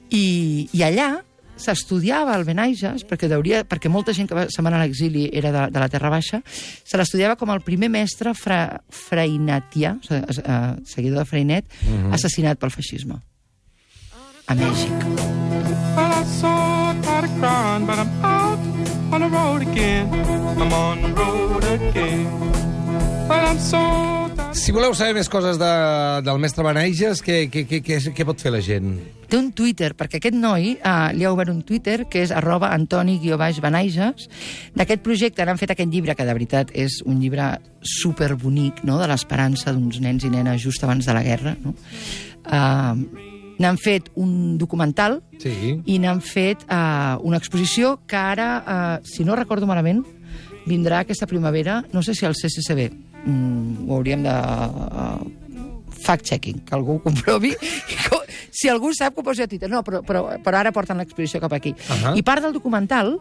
i, 0.08 0.68
i 0.72 0.84
allà 0.86 1.10
s'estudiava 1.58 2.34
al 2.34 2.46
Benaiges, 2.48 3.04
perquè, 3.08 3.28
deuria, 3.30 3.64
perquè 3.68 3.90
molta 3.92 4.14
gent 4.16 4.28
que 4.30 4.36
va, 4.38 4.46
se'n 4.48 4.64
va 4.64 4.72
anar 4.72 4.82
a 4.82 4.86
l'exili 4.86 5.28
era 5.32 5.52
de, 5.54 5.64
de 5.74 5.82
la 5.82 5.88
Terra 5.92 6.10
Baixa, 6.12 6.42
se 6.48 7.00
l'estudiava 7.00 7.36
com 7.36 7.50
el 7.54 7.62
primer 7.66 7.90
mestre 7.92 8.34
fra, 8.38 8.80
freinatià, 8.88 9.96
o 9.98 10.06
sigui, 10.06 10.38
eh, 10.44 10.60
seguidor 10.86 11.22
de 11.22 11.28
Freinet, 11.28 11.78
assassinat 12.14 12.60
pel 12.62 12.74
feixisme. 12.74 13.20
A 14.48 14.54
Mèxic. 14.56 15.04
Well, 17.40 18.00
I'm 18.00 18.24
out 18.24 18.58
on 19.12 19.20
the 19.20 19.28
road 19.28 19.62
again. 19.62 20.12
I'm 20.58 20.72
on 20.72 21.02
the 21.02 21.08
road 21.12 21.64
again. 21.64 22.24
Well, 23.28 23.46
I'm 23.46 23.58
so. 23.58 24.27
Si 24.58 24.72
voleu 24.74 24.92
saber 24.92 25.14
més 25.16 25.28
coses 25.32 25.56
de, 25.56 25.68
del 26.26 26.40
mestre 26.42 26.64
Benaiges, 26.66 27.22
què, 27.24 27.46
què, 27.48 27.62
què, 27.68 27.78
què, 27.84 27.98
què 28.12 28.24
pot 28.26 28.42
fer 28.42 28.50
la 28.52 28.58
gent? 28.60 28.98
Té 29.30 29.38
un 29.38 29.46
Twitter, 29.56 29.92
perquè 29.96 30.18
aquest 30.18 30.36
noi 30.36 30.74
eh, 30.74 30.90
li 31.16 31.24
ha 31.24 31.30
obert 31.32 31.52
un 31.52 31.62
Twitter, 31.64 32.02
que 32.10 32.20
és 32.26 32.32
arroba 32.34 32.72
antoni-benaiges. 32.74 34.26
D'aquest 34.76 35.04
projecte 35.06 35.46
n'han 35.46 35.60
fet 35.60 35.72
aquest 35.72 35.88
llibre, 35.94 36.16
que 36.18 36.26
de 36.26 36.34
veritat 36.36 36.74
és 36.76 36.98
un 37.06 37.22
llibre 37.22 37.46
superbonic, 37.80 38.82
no?, 38.84 38.98
de 39.00 39.08
l'esperança 39.08 39.72
d'uns 39.72 40.02
nens 40.04 40.26
i 40.26 40.32
nenes 40.34 40.60
just 40.66 40.84
abans 40.84 41.06
de 41.06 41.16
la 41.16 41.24
guerra. 41.24 41.54
No? 41.64 41.72
Uh, 42.44 43.24
n'han 43.62 43.80
fet 43.80 44.12
un 44.18 44.58
documental 44.58 45.20
Sí. 45.40 45.78
i 45.86 45.96
n'han 46.02 46.20
fet 46.20 46.66
uh, 46.66 47.16
una 47.24 47.38
exposició 47.40 48.00
que 48.10 48.18
ara, 48.18 48.48
uh, 48.58 49.06
si 49.06 49.24
no 49.24 49.38
recordo 49.38 49.70
malament, 49.70 50.04
vindrà 50.68 51.00
aquesta 51.06 51.26
primavera, 51.30 51.82
no 51.94 52.02
sé 52.02 52.12
si 52.14 52.26
al 52.26 52.36
CCCB, 52.36 52.90
mm, 53.28 53.84
ho 53.88 54.00
hauríem 54.00 54.24
de... 54.26 54.32
Uh, 54.32 55.34
fact-checking, 55.98 56.60
que 56.64 56.74
algú 56.76 56.94
ho 56.96 57.02
comprovi. 57.02 57.50
I 57.92 57.96
co- 58.08 58.22
si 58.54 58.68
algú 58.70 58.92
sap, 58.94 59.12
que 59.16 59.20
ho 59.20 59.24
posi 59.26 59.42
a 59.44 59.48
Twitter. 59.50 59.68
No, 59.68 59.82
però, 59.84 60.00
però, 60.06 60.22
però 60.40 60.60
ara 60.60 60.70
porten 60.72 60.96
l'exposició 61.02 61.40
cap 61.42 61.52
aquí. 61.58 61.74
Ahà. 61.90 62.14
I 62.16 62.22
part 62.24 62.44
del 62.46 62.54
documental 62.54 63.16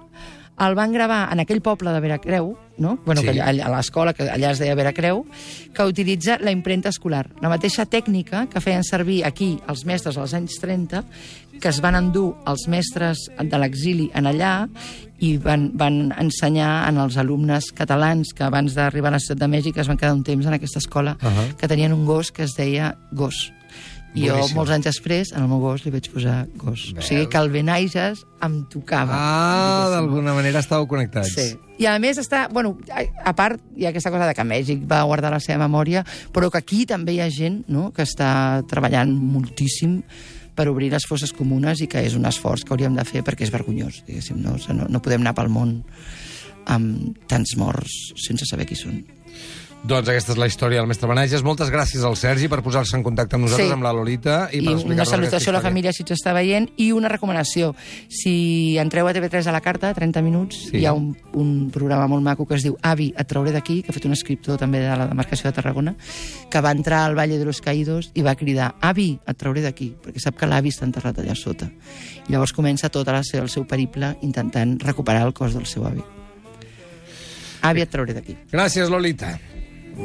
el 0.59 0.75
van 0.75 0.91
gravar 0.93 1.29
en 1.31 1.39
aquell 1.39 1.61
poble 1.61 1.91
de 1.93 1.99
Veracreu, 1.99 2.57
no? 2.77 2.97
bueno, 3.05 3.21
Sí. 3.21 3.27
que 3.27 3.41
allà, 3.41 3.65
a 3.65 3.69
l'escola, 3.75 4.13
que 4.13 4.23
allà 4.29 4.51
es 4.51 4.59
deia 4.59 4.75
Veracreu, 4.75 5.25
que 5.73 5.83
utilitza 5.85 6.37
la 6.39 6.51
impremta 6.51 6.89
escolar. 6.89 7.29
La 7.41 7.49
mateixa 7.49 7.85
tècnica 7.85 8.47
que 8.49 8.61
feien 8.61 8.83
servir 8.83 9.23
aquí 9.25 9.59
els 9.67 9.85
mestres 9.85 10.17
als 10.17 10.33
anys 10.33 10.57
30, 10.59 11.03
que 11.61 11.69
es 11.69 11.81
van 11.81 11.95
endur 11.95 12.35
els 12.45 12.67
mestres 12.67 13.17
de 13.37 13.57
l'exili 13.57 14.11
en 14.13 14.25
allà 14.29 14.67
i 15.19 15.37
van, 15.41 15.71
van 15.73 16.11
ensenyar 16.17 16.87
en 16.89 16.97
els 17.01 17.17
alumnes 17.17 17.71
catalans 17.73 18.33
que 18.33 18.43
abans 18.45 18.75
d'arribar 18.77 19.09
a 19.09 19.17
la 19.17 19.19
ciutat 19.19 19.39
de 19.41 19.47
Mèxic 19.47 19.77
es 19.81 19.87
van 19.87 19.97
quedar 19.97 20.13
un 20.13 20.23
temps 20.23 20.45
en 20.45 20.53
aquesta 20.53 20.77
escola 20.77 21.17
Ahà. 21.21 21.47
que 21.57 21.67
tenien 21.67 21.93
un 21.93 22.05
gos 22.05 22.31
que 22.31 22.43
es 22.43 22.53
deia 22.55 22.95
Gos. 23.11 23.51
I 24.17 24.25
jo, 24.25 24.35
Boníssim. 24.37 24.57
molts 24.57 24.73
anys 24.73 24.87
després, 24.89 25.31
en 25.35 25.43
el 25.45 25.49
meu 25.51 25.61
gos 25.61 25.83
li 25.85 25.91
vaig 25.93 26.07
posar 26.13 26.37
gos. 26.57 26.87
O 26.97 27.03
sigui 27.05 27.27
que 27.29 27.37
el 27.37 27.51
Benaiges 27.53 28.23
em 28.43 28.55
tocava. 28.71 29.13
Ah, 29.13 29.89
d'alguna 29.93 30.33
manera 30.37 30.61
estàveu 30.63 30.87
connectats. 30.89 31.35
Sí. 31.35 31.51
I 31.77 31.85
a 31.85 31.97
més 32.01 32.17
està, 32.17 32.47
bueno, 32.49 32.75
a, 32.89 33.03
a 33.29 33.33
part 33.37 33.61
hi 33.77 33.85
ha 33.85 33.91
aquesta 33.93 34.11
cosa 34.13 34.29
de 34.29 34.33
que 34.33 34.45
Mèxic 34.47 34.87
va 34.89 35.03
guardar 35.05 35.29
la 35.33 35.41
seva 35.43 35.67
memòria, 35.67 36.01
però 36.33 36.49
que 36.49 36.61
aquí 36.61 36.85
també 36.89 37.17
hi 37.17 37.21
ha 37.21 37.29
gent 37.33 37.61
no, 37.69 37.91
que 37.93 38.07
està 38.07 38.63
treballant 38.69 39.13
moltíssim 39.13 39.99
per 40.57 40.65
obrir 40.71 40.89
les 40.89 41.05
fosses 41.05 41.31
comunes 41.37 41.83
i 41.85 41.87
que 41.91 42.01
és 42.01 42.15
un 42.17 42.25
esforç 42.25 42.65
que 42.65 42.73
hauríem 42.73 42.97
de 42.97 43.05
fer 43.05 43.21
perquè 43.25 43.45
és 43.45 43.53
vergonyós, 43.53 44.01
diguéssim, 44.07 44.41
no? 44.41 44.55
O 44.57 44.61
sigui, 44.61 44.79
no, 44.79 44.89
no 44.89 45.03
podem 45.05 45.21
anar 45.21 45.35
pel 45.37 45.53
món 45.53 45.83
amb 46.67 47.21
tants 47.29 47.53
morts 47.61 47.93
sense 48.25 48.49
saber 48.49 48.65
qui 48.67 48.75
són. 48.75 48.97
Doncs 49.85 50.09
aquesta 50.09 50.33
és 50.33 50.39
la 50.41 50.47
història 50.49 50.81
del 50.81 50.87
mestre 50.89 51.07
Benaiges. 51.07 51.43
Moltes 51.45 51.69
gràcies 51.71 52.01
al 52.03 52.17
Sergi 52.19 52.49
per 52.51 52.57
posar-se 52.65 52.97
en 52.97 53.03
contacte 53.05 53.37
amb 53.37 53.45
nosaltres, 53.45 53.67
Sí. 53.69 53.73
amb 53.73 53.83
la 53.83 53.93
Lolita, 53.93 54.49
i, 54.51 54.57
I 54.57 54.61
per 54.61 54.71
una 54.71 54.75
explicar-nos 54.81 55.09
salutació 55.09 55.49
a 55.51 55.53
la 55.53 55.61
família 55.61 55.93
si 55.93 56.01
ens 56.03 56.11
està 56.11 56.33
veient 56.33 56.67
i 56.75 56.91
una 56.91 57.07
recomanació. 57.07 57.73
Si 58.09 58.77
entreu 58.77 59.07
a 59.07 59.13
TV3 59.13 59.47
a 59.47 59.51
la 59.53 59.61
carta, 59.61 59.93
30 59.93 60.21
minuts, 60.21 60.57
Sí. 60.71 60.79
hi 60.79 60.85
ha 60.85 60.91
un, 60.93 61.15
un 61.33 61.69
programa 61.71 62.07
molt 62.07 62.23
maco 62.23 62.45
que 62.45 62.55
es 62.55 62.63
diu 62.63 62.75
Avi, 62.81 63.13
et 63.17 63.27
trauré 63.27 63.51
d'aquí, 63.53 63.81
que 63.81 63.91
ha 63.91 63.93
fet 63.93 64.05
un 64.05 64.11
escriptor 64.11 64.57
també 64.57 64.79
de 64.79 64.89
la 64.97 65.07
demarcació 65.07 65.49
de 65.49 65.53
Tarragona, 65.55 65.95
que 66.49 66.59
va 66.59 66.71
entrar 66.71 67.05
al 67.05 67.15
Valle 67.15 67.37
de 67.37 67.45
los 67.45 67.61
Caídos 67.61 68.11
i 68.13 68.23
va 68.23 68.35
cridar 68.35 68.75
Avi, 68.81 69.19
et 69.25 69.37
trauré 69.37 69.61
d'aquí, 69.61 69.95
perquè 70.03 70.19
sap 70.19 70.35
que 70.35 70.47
l'avi 70.47 70.69
està 70.69 70.83
enterrat 70.83 71.17
allà 71.19 71.35
sota. 71.35 71.71
I 72.27 72.33
llavors 72.33 72.51
comença 72.51 72.89
tot 72.89 73.07
el 73.07 73.23
seu, 73.23 73.41
el 73.43 73.49
seu 73.49 73.65
periple 73.65 74.17
intentant 74.21 74.79
recuperar 74.81 75.21
el 75.25 75.33
cos 75.33 75.53
del 75.53 75.65
seu 75.65 75.85
avi. 75.87 76.03
Avi, 77.61 77.81
et 77.81 77.89
trauré 77.89 78.13
d'aquí. 78.13 78.35
Gràcies, 78.51 78.89
Lolita. 78.89 79.39
A 79.97 79.99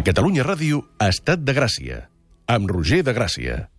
Catalunya 0.00 0.42
Ràdio, 0.42 0.82
Estat 0.98 1.44
de 1.46 1.54
Gràcia, 1.54 2.10
amb 2.50 2.66
Roger 2.72 3.04
de 3.06 3.14
Gràcia. 3.14 3.71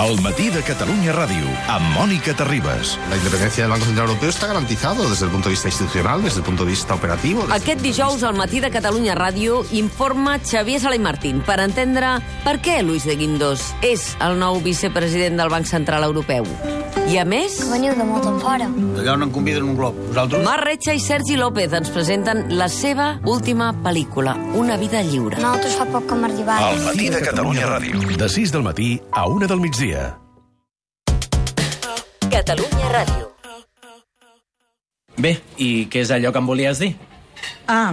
El 0.00 0.18
matí 0.22 0.48
de 0.48 0.62
Catalunya 0.64 1.12
Ràdio, 1.12 1.44
amb 1.68 1.90
Mònica 1.92 2.32
Terribas. 2.34 2.94
La 3.10 3.18
independencia 3.18 3.64
del 3.64 3.70
Banco 3.72 3.84
Central 3.84 4.08
Europeo 4.08 4.30
está 4.30 4.46
garantizado 4.46 5.08
desde 5.08 5.26
el 5.26 5.30
punto 5.30 5.48
de 5.48 5.52
vista 5.52 5.68
institucional, 5.68 6.22
desde 6.22 6.38
el 6.38 6.44
punto 6.44 6.64
de 6.64 6.70
vista 6.70 6.94
operativo. 6.94 7.42
desde- 7.42 7.54
Aquest 7.56 7.80
dijous, 7.82 8.22
al 8.22 8.34
matí 8.34 8.60
de 8.60 8.70
Catalunya 8.70 9.14
Ràdio, 9.14 9.62
informa 9.72 10.38
Xavier 10.38 10.80
Sala 10.80 10.96
i 10.96 10.98
Martín 10.98 11.42
per 11.42 11.60
entendre 11.60 12.06
per 12.44 12.60
què 12.62 12.82
Luis 12.82 13.04
de 13.04 13.14
Guindos 13.16 13.74
és 13.82 14.16
el 14.20 14.38
nou 14.38 14.60
vicepresident 14.62 15.36
del 15.36 15.50
Banc 15.50 15.66
Central 15.66 16.02
Europeu. 16.04 16.46
I 17.08 17.18
a 17.18 17.24
més, 17.24 17.58
Veniu 17.70 17.92
de 17.94 18.04
molt 18.04 18.24
en 18.24 18.40
fora. 18.40 18.66
Allà 18.68 19.14
on 19.14 19.22
en 19.24 19.30
conviden 19.30 19.64
un 19.64 19.76
glob. 19.76 19.94
Vosaltres? 20.08 20.44
Mar 20.44 20.60
Retxa 20.64 20.94
i 20.94 21.00
Sergi 21.00 21.36
López 21.36 21.72
ens 21.72 21.90
presenten 21.90 22.56
la 22.56 22.68
seva 22.68 23.20
última 23.24 23.72
pel·lícula, 23.82 24.36
Una 24.54 24.76
vida 24.76 25.02
lliure. 25.02 25.36
Nosaltres 25.36 25.74
fa 25.76 25.84
poc 25.86 26.06
que 26.06 26.14
hem 26.14 26.24
arribat. 26.24 26.72
El 26.72 26.82
matí 26.84 27.08
de 27.08 27.20
Catalunya 27.20 27.66
Ràdio. 27.66 28.16
De 28.16 28.28
6 28.28 28.52
del 28.52 28.62
matí 28.62 29.00
a 29.12 29.26
1 29.26 29.46
del 29.48 29.60
migdia. 29.60 29.89
Catalunya 32.30 32.90
Ràdio. 32.94 33.28
Bé, 35.20 35.34
i 35.58 35.86
què 35.90 36.04
és 36.04 36.12
allò 36.14 36.32
que 36.32 36.40
em 36.40 36.48
volies 36.48 36.80
dir? 36.80 36.94
Ah, 37.66 37.92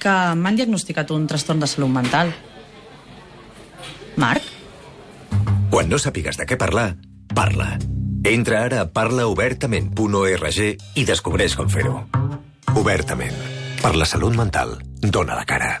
que 0.00 0.14
m'han 0.40 0.56
diagnosticat 0.58 1.10
un 1.14 1.26
trastorn 1.30 1.62
de 1.62 1.68
salut 1.70 1.92
mental. 1.92 2.32
Marc? 4.16 4.42
Quan 5.70 5.90
no 5.90 5.98
sàpigues 5.98 6.38
de 6.38 6.46
què 6.46 6.58
parlar, 6.60 6.94
parla. 7.34 7.74
Entra 8.24 8.64
ara 8.64 8.84
a 8.84 8.88
parlaobertament.org 8.88 10.60
i 10.64 11.04
descobreix 11.04 11.56
com 11.58 11.68
fer-ho. 11.68 11.98
Obertament. 12.80 13.36
Per 13.82 13.92
la 14.00 14.06
salut 14.08 14.34
mental. 14.36 14.78
Dóna 15.02 15.36
la 15.36 15.44
cara. 15.44 15.74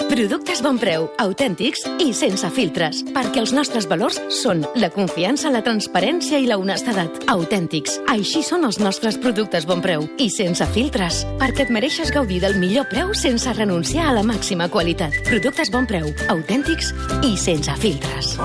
Productes 0.00 0.62
bon 0.64 0.78
preu, 0.80 1.06
autèntics 1.20 1.82
i 2.00 2.14
sense 2.16 2.48
filtres, 2.56 3.02
perquè 3.12 3.42
els 3.42 3.52
nostres 3.52 3.86
valors 3.88 4.16
són 4.32 4.62
la 4.80 4.88
confiança, 4.92 5.50
la 5.52 5.62
transparència 5.64 6.40
i 6.40 6.48
la 6.48 6.56
honestedat. 6.60 7.22
Autèntics. 7.32 7.98
Així 8.12 8.42
són 8.44 8.64
els 8.68 8.80
nostres 8.80 9.18
productes 9.20 9.66
bon 9.68 9.84
preu 9.84 10.06
i 10.20 10.30
sense 10.32 10.64
filtres, 10.72 11.22
perquè 11.40 11.66
et 11.66 11.74
mereixes 11.74 12.12
gaudir 12.14 12.40
del 12.44 12.56
millor 12.60 12.88
preu 12.92 13.12
sense 13.12 13.52
renunciar 13.56 14.08
a 14.08 14.16
la 14.16 14.24
màxima 14.24 14.70
qualitat. 14.72 15.16
Productes 15.28 15.72
bon 15.72 15.88
preu, 15.88 16.08
autèntics 16.32 16.94
i 17.28 17.36
sense 17.36 17.76
filtres. 17.84 18.36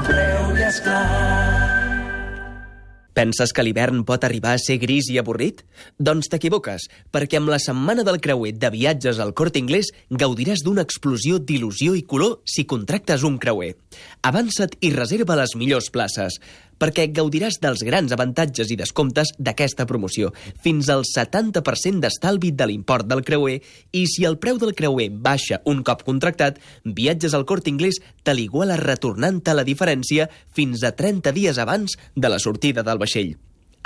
Penses 3.17 3.49
que 3.49 3.63
l'hivern 3.65 4.03
pot 4.05 4.21
arribar 4.27 4.51
a 4.53 4.59
ser 4.61 4.75
gris 4.77 5.07
i 5.09 5.15
avorrit? 5.17 5.63
Doncs 5.97 6.27
t'equivoques, 6.29 6.83
perquè 7.09 7.39
amb 7.39 7.49
la 7.49 7.57
setmana 7.57 8.03
del 8.05 8.19
creuer 8.21 8.51
de 8.61 8.69
viatges 8.69 9.17
al 9.23 9.33
Corte 9.33 9.57
Inglés 9.57 9.89
gaudiràs 10.13 10.61
d'una 10.61 10.83
explosió 10.85 11.39
d'il·lusió 11.41 11.95
i 11.97 12.03
color 12.05 12.35
si 12.45 12.67
contractes 12.69 13.25
un 13.25 13.39
creuer. 13.41 13.71
Avança't 14.21 14.77
i 14.85 14.91
reserva 14.93 15.39
les 15.39 15.55
millors 15.57 15.89
places, 15.89 16.37
perquè 16.79 17.07
gaudiràs 17.13 17.59
dels 17.63 17.83
grans 17.87 18.13
avantatges 18.15 18.71
i 18.71 18.77
descomptes 18.79 19.33
d'aquesta 19.37 19.87
promoció, 19.89 20.31
fins 20.63 20.91
al 20.93 21.05
70% 21.07 22.03
d'estalvi 22.03 22.53
de 22.53 22.69
l'import 22.69 23.07
del 23.09 23.23
creuer, 23.27 23.59
i 23.91 24.05
si 24.09 24.27
el 24.29 24.37
preu 24.37 24.61
del 24.61 24.75
creuer 24.77 25.09
baixa 25.11 25.61
un 25.65 25.83
cop 25.83 26.05
contractat, 26.07 26.61
viatges 26.83 27.33
al 27.33 27.47
Corte 27.49 27.71
Inglés 27.73 28.01
te 28.23 28.35
l'iguala 28.37 28.79
retornant-te 28.81 29.55
la 29.57 29.65
diferència 29.67 30.29
fins 30.53 30.83
a 30.83 30.93
30 30.95 31.33
dies 31.35 31.57
abans 31.57 31.97
de 32.15 32.33
la 32.33 32.39
sortida 32.39 32.83
del 32.83 33.01
vaixell. 33.01 33.35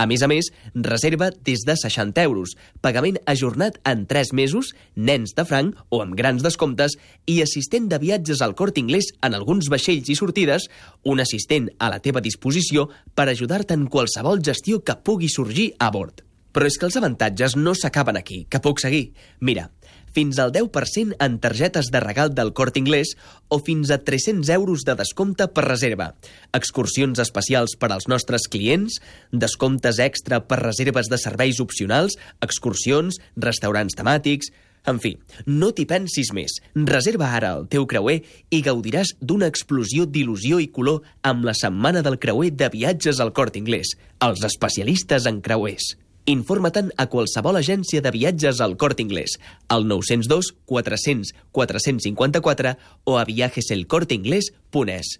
A 0.02 0.08
més 0.10 0.24
a 0.26 0.28
més, 0.32 0.48
reserva 0.74 1.28
des 1.46 1.62
de 1.68 1.76
60 1.78 2.24
euros, 2.26 2.56
pagament 2.82 3.20
ajornat 3.30 3.76
en 3.86 4.08
3 4.10 4.32
mesos, 4.34 4.72
nens 4.96 5.36
de 5.38 5.46
franc 5.46 5.78
o 5.94 6.00
amb 6.02 6.16
grans 6.18 6.42
descomptes 6.42 6.96
i 7.30 7.38
assistent 7.44 7.86
de 7.92 8.00
viatges 8.02 8.42
al 8.42 8.56
Corte 8.58 8.82
Inglés 8.82 9.12
en 9.22 9.38
alguns 9.38 9.70
vaixells 9.70 10.10
i 10.10 10.18
sortides, 10.18 10.66
un 11.06 11.22
assistent 11.22 11.70
a 11.78 11.92
la 11.94 12.02
teva 12.02 12.24
disposició 12.26 12.88
per 13.14 13.28
ajudar-te 13.30 13.78
en 13.78 13.86
qualsevol 13.94 14.42
gestió 14.42 14.82
que 14.82 14.98
pugui 15.06 15.30
sorgir 15.30 15.76
a 15.78 15.92
bord. 15.94 16.26
Però 16.52 16.66
és 16.66 16.80
que 16.82 16.90
els 16.90 16.98
avantatges 16.98 17.54
no 17.56 17.76
s'acaben 17.78 18.18
aquí, 18.18 18.48
que 18.50 18.60
puc 18.60 18.82
seguir. 18.82 19.12
Mira, 19.40 19.70
fins 20.16 20.40
al 20.40 20.52
10% 20.52 21.18
en 21.20 21.38
targetes 21.44 21.92
de 21.92 22.00
regal 22.04 22.34
del 22.36 22.54
Cort 22.54 22.78
Inglés 22.78 23.16
o 23.50 23.60
fins 23.60 23.92
a 23.92 24.00
300 24.00 24.50
euros 24.56 24.86
de 24.88 24.96
descompte 24.96 25.48
per 25.48 25.68
reserva. 25.68 26.12
Excursions 26.54 27.20
especials 27.20 27.78
per 27.80 27.92
als 27.92 28.08
nostres 28.12 28.48
clients, 28.52 29.00
descomptes 29.32 30.00
extra 30.00 30.42
per 30.48 30.62
reserves 30.64 31.12
de 31.12 31.20
serveis 31.22 31.62
opcionals, 31.64 32.20
excursions, 32.42 33.22
restaurants 33.36 33.98
temàtics... 33.98 34.52
En 34.90 34.98
fi, 34.98 35.12
no 35.46 35.68
t'hi 35.78 35.84
pensis 35.86 36.32
més. 36.34 36.56
Reserva 36.74 37.28
ara 37.38 37.52
el 37.60 37.68
teu 37.70 37.86
creuer 37.86 38.16
i 38.50 38.64
gaudiràs 38.66 39.12
d'una 39.22 39.46
explosió 39.52 40.08
d'il·lusió 40.10 40.58
i 40.58 40.72
color 40.74 41.04
amb 41.22 41.46
la 41.46 41.54
Setmana 41.54 42.02
del 42.02 42.18
Creuer 42.18 42.50
de 42.58 42.72
Viatges 42.74 43.22
al 43.22 43.30
Cort 43.38 43.62
Inglés, 43.62 43.94
els 44.26 44.42
especialistes 44.50 45.30
en 45.30 45.38
creuers. 45.46 45.94
Informa-te'n 46.30 46.92
a 47.02 47.08
qualsevol 47.10 47.58
agència 47.58 48.02
de 48.06 48.12
viatges 48.14 48.62
al 48.62 48.78
Cort 48.78 49.00
Inglés, 49.02 49.40
al 49.68 49.88
902 49.90 50.54
400 50.70 51.34
454 51.52 52.76
o 53.06 53.18
a 53.18 53.26
viajeselcorteinglés.es. 53.26 55.18